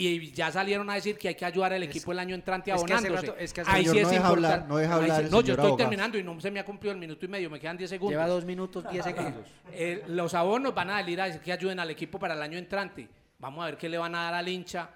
[0.00, 2.76] Y ya salieron a decir que hay que ayudar al equipo el año entrante es
[2.76, 3.26] que abonándose.
[3.26, 5.40] rato- es que hace Ahí sí es no deja hablar, no deja hablar sí- No,
[5.40, 5.76] yo estoy abogado.
[5.76, 8.12] terminando y no se me ha cumplido el minuto y medio, me quedan 10 segundos.
[8.12, 9.48] Lleva dos minutos, 10 segundos.
[9.72, 12.58] Eh, los abonos van a salir a decir que ayuden al equipo para el año
[12.58, 13.08] entrante.
[13.40, 14.88] Vamos a ver qué le van a dar al hincha.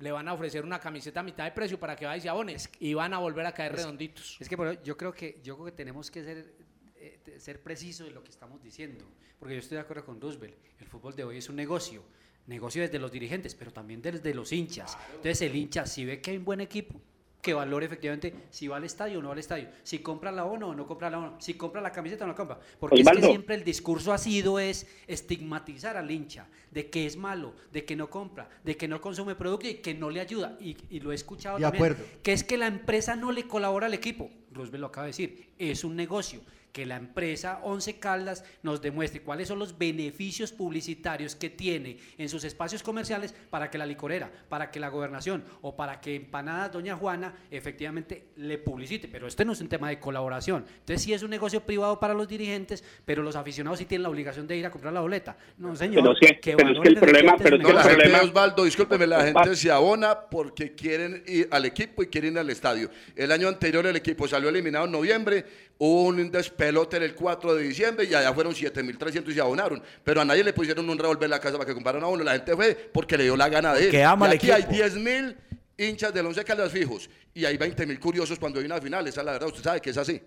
[0.00, 2.28] Le van a ofrecer una camiseta a mitad de precio para que vaya y se
[2.28, 2.56] abone.
[2.80, 4.36] y van a volver a caer Es- redonditos.
[4.40, 6.54] Es que bueno, yo creo que yo creo que tenemos que ser
[6.96, 9.04] eh, ser precisos en lo que estamos diciendo,
[9.38, 10.54] porque yo estoy de acuerdo con Roosevelt.
[10.80, 12.02] El fútbol de hoy es un negocio,
[12.46, 14.98] negocio desde los dirigentes, pero también desde los hinchas.
[15.10, 17.00] Entonces el hincha si ve que hay un buen equipo,
[17.40, 20.44] que valore efectivamente si va al estadio o no va al estadio, si compra la
[20.44, 22.58] ONU o no compra la ONU, si compra la camiseta o no la compra.
[22.78, 27.16] Porque es que siempre el discurso ha sido es estigmatizar al hincha, de que es
[27.16, 30.56] malo, de que no compra, de que no consume producto y que no le ayuda.
[30.60, 32.04] Y, y lo he escuchado De también, acuerdo.
[32.22, 34.30] que es que la empresa no le colabora al equipo.
[34.52, 36.40] Roosevelt lo acaba de decir, es un negocio.
[36.72, 42.28] Que la empresa Once Caldas nos demuestre cuáles son los beneficios publicitarios que tiene en
[42.28, 46.72] sus espacios comerciales para que la licorera, para que la gobernación o para que Empanadas
[46.72, 49.08] Doña Juana efectivamente le publicite.
[49.08, 50.64] Pero este no es un tema de colaboración.
[50.80, 54.08] Entonces sí es un negocio privado para los dirigentes, pero los aficionados sí tienen la
[54.10, 55.36] obligación de ir a comprar la boleta.
[55.58, 56.02] No, señor.
[56.02, 58.20] Pero es que- pero es que el problema- pero su es que No, la gente,
[58.20, 62.50] Osvaldo, discúlpeme, la gente se abona porque quieren ir al equipo y quieren ir al
[62.50, 62.90] estadio.
[63.16, 65.44] El año anterior el equipo salió eliminado en noviembre,
[65.78, 66.20] hubo un
[66.60, 69.82] despelote en el 4 de diciembre y allá fueron 7.300 y se abonaron.
[70.04, 72.22] Pero a nadie le pusieron un revolver en la casa para que compraran a uno.
[72.22, 73.90] La gente fue porque le dio la gana de ir.
[73.90, 74.84] Que ama y aquí hay equipo.
[74.84, 75.36] 10.000
[75.78, 79.06] hinchas del Once Caldas fijos y hay 20.000 curiosos cuando hay una final.
[79.06, 80.20] Esa es la verdad, usted sabe que es así.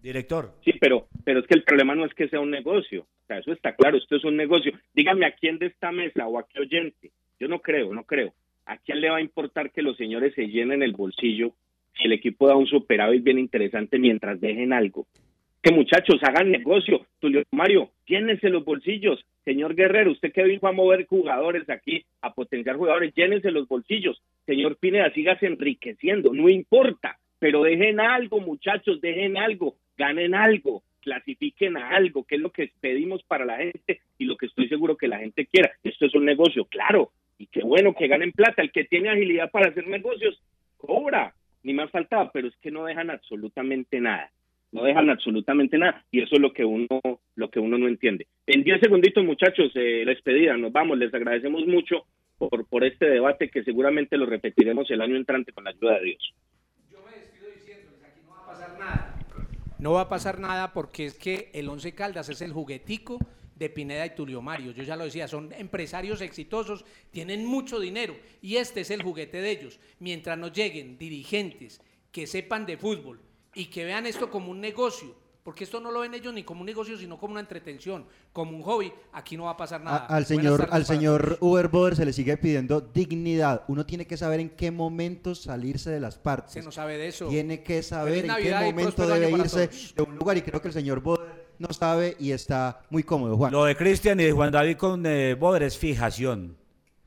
[0.00, 0.52] Director.
[0.64, 3.02] Sí, pero, pero es que el problema no es que sea un negocio.
[3.02, 4.72] O sea, eso está claro, esto es un negocio.
[4.94, 7.10] Dígame a quién de esta mesa o a qué oyente.
[7.40, 8.34] Yo no creo, no creo.
[8.66, 11.54] ¿A quién le va a importar que los señores se llenen el bolsillo
[11.96, 15.06] si el equipo da un superávit bien interesante mientras dejen algo?
[15.64, 17.06] Que muchachos hagan negocio.
[17.20, 19.24] Tulio Mario, llénense los bolsillos.
[19.46, 24.22] Señor Guerrero, usted que dijo a mover jugadores aquí, a potenciar jugadores, llénense los bolsillos.
[24.44, 31.78] Señor Pineda, sígase enriqueciendo, no importa, pero dejen algo, muchachos, dejen algo, ganen algo, clasifiquen
[31.78, 34.98] a algo, que es lo que pedimos para la gente y lo que estoy seguro
[34.98, 35.72] que la gente quiera.
[35.82, 38.60] Esto es un negocio, claro, y qué bueno que ganen plata.
[38.60, 40.38] El que tiene agilidad para hacer negocios,
[40.76, 44.30] cobra, ni más faltaba, pero es que no dejan absolutamente nada
[44.74, 46.98] no dejan absolutamente nada y eso es lo que uno
[47.36, 48.26] lo que uno no entiende.
[48.46, 52.06] En 10 segunditos, muchachos, eh, despedida, nos vamos, les agradecemos mucho
[52.36, 56.06] por, por este debate que seguramente lo repetiremos el año entrante con la ayuda de
[56.06, 56.34] Dios.
[59.78, 63.18] No va a pasar nada porque es que el Once Caldas es el juguetico
[63.54, 64.72] de Pineda y Tulio Mario.
[64.72, 69.40] Yo ya lo decía, son empresarios exitosos, tienen mucho dinero y este es el juguete
[69.40, 69.80] de ellos.
[70.00, 73.20] Mientras nos lleguen dirigentes que sepan de fútbol
[73.54, 76.60] y que vean esto como un negocio, porque esto no lo ven ellos ni como
[76.60, 79.84] un negocio, sino como una entretención, como un hobby, aquí no va a pasar A-
[79.84, 80.06] nada.
[80.06, 83.62] al señor, al señor Uber Boder se le sigue pidiendo dignidad.
[83.68, 86.52] Uno tiene que saber en qué momento salirse de las partes.
[86.52, 87.28] Se no sabe de eso.
[87.28, 90.74] Tiene que saber en qué momento debe irse de un lugar y creo que el
[90.74, 93.52] señor Boder no sabe y está muy cómodo, Juan.
[93.52, 96.56] Lo de Cristian y de Juan David con eh, Boder es fijación.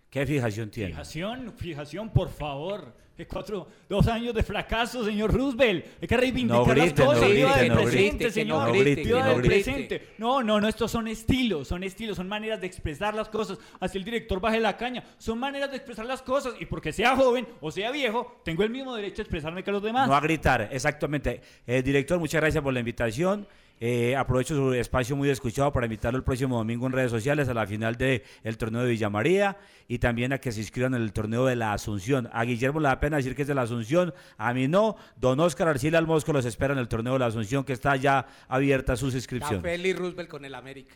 [0.09, 0.91] ¿Qué fijación tiene?
[0.91, 2.93] Fijación, fijación, por favor.
[3.17, 5.83] Es cuatro, dos años de fracaso, señor Roosevelt.
[5.99, 7.21] Hay que reivindicar No las grite, cosas.
[7.21, 8.67] no grite, del no presente, grite, señor.
[8.67, 10.07] no grite, del presente.
[10.19, 13.57] No, no, no, estos son estilos, son estilos, son maneras de expresar las cosas.
[13.79, 15.03] Así el director baje la caña.
[15.17, 16.53] Son maneras de expresar las cosas.
[16.59, 19.81] Y porque sea joven o sea viejo, tengo el mismo derecho a expresarme que los
[19.81, 20.07] demás.
[20.07, 21.41] No a gritar, exactamente.
[21.65, 23.47] Eh, director, muchas gracias por la invitación.
[23.79, 27.53] Eh, aprovecho su espacio muy escuchado para invitarlo el próximo domingo en redes sociales a
[27.53, 29.57] la final del el torneo de Villa María
[29.87, 32.29] y también a que se inscriban en el torneo de la Asunción.
[32.33, 34.95] A Guillermo le da pena decir que es de la Asunción, a mí no.
[35.15, 38.25] Don Oscar Arcila Almosco los espera en el torneo de la Asunción que está ya
[38.47, 39.61] abierta su inscripción.
[39.61, 40.95] Café Lee Roosevelt con el América.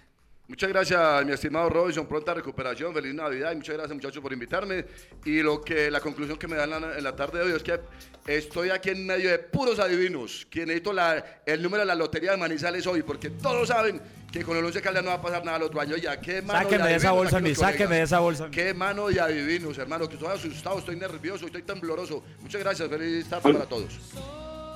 [0.52, 2.06] Muchas gracias, mi estimado Robinson.
[2.06, 4.84] Pronta recuperación, feliz Navidad y muchas gracias, muchachos, por invitarme.
[5.24, 7.52] Y lo que la conclusión que me dan en la, en la tarde de hoy
[7.56, 7.80] es que
[8.28, 10.46] estoy aquí en medio de puros adivinos.
[10.50, 14.44] Que necesito la, el número de la lotería de Manizales hoy, porque todos saben que
[14.44, 15.96] con el 11 Caldas no va a pasar nada el otro año.
[15.96, 18.52] Ya, qué mano Sáqueme de esa bolsa, mi, sáqueme de esa bolsa.
[18.52, 22.26] Qué mano de adivinos, hermano, que estoy asustado, estoy nervioso, estoy tembloroso.
[22.42, 23.98] Muchas gracias, feliz tarde para todos.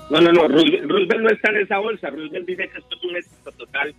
[0.10, 2.10] No, no, no, Roosevelt, Roosevelt no está en esa bolsa.
[2.12, 3.94] Roosevelt dice que esto es un éxito total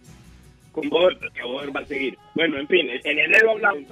[0.77, 2.19] con Boder, que Boder va a seguir.
[2.35, 3.85] Bueno, en fin, en enero hablamos.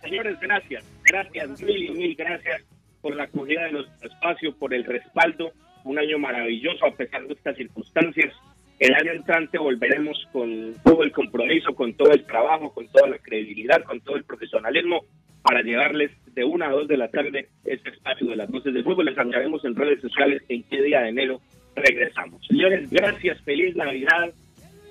[0.00, 0.84] Señores, gracias.
[1.02, 2.62] Gracias, mil y mil gracias
[3.02, 5.50] por la acogida de nuestro espacio, por el respaldo.
[5.82, 8.32] Un año maravilloso a pesar de estas circunstancias.
[8.78, 13.18] El año entrante volveremos con todo el compromiso, con todo el trabajo, con toda la
[13.18, 15.00] credibilidad, con todo el profesionalismo
[15.42, 18.84] para llevarles de una a dos de la tarde este espacio de las voces del
[18.84, 19.06] fútbol.
[19.06, 21.40] Les anunciaremos en redes sociales en qué día de enero
[21.74, 22.46] regresamos.
[22.46, 24.32] Señores, gracias, feliz Navidad,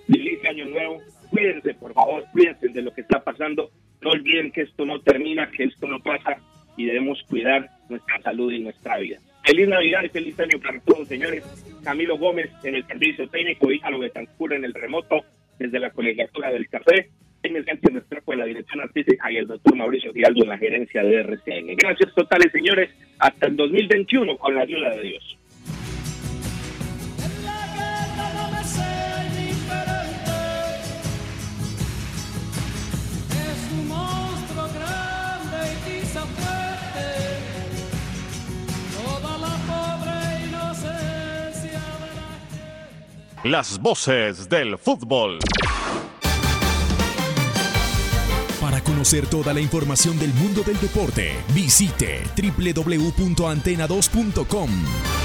[0.07, 1.01] feliz Año Nuevo.
[1.29, 3.71] Cuídense, por favor, cuídense de lo que está pasando.
[4.01, 6.37] No olviden que esto no termina, que esto no pasa
[6.77, 9.19] y debemos cuidar nuestra salud y nuestra vida.
[9.45, 11.43] Feliz Navidad y feliz año para todos, señores.
[11.83, 15.23] Camilo Gómez en el servicio técnico, Íjalo Betancur en el remoto,
[15.59, 17.09] desde la colegiatura del café.
[17.43, 21.03] Jaime Sánchez Restrepo en la dirección artística y el doctor Mauricio Giraldo en la gerencia
[21.03, 21.75] de RCN.
[21.75, 22.89] Gracias totales, señores.
[23.19, 25.37] Hasta el 2021, con la ayuda de Dios.
[43.43, 45.39] Las voces del fútbol.
[48.61, 55.22] Para conocer toda la información del mundo del deporte, visite www.antena2.com.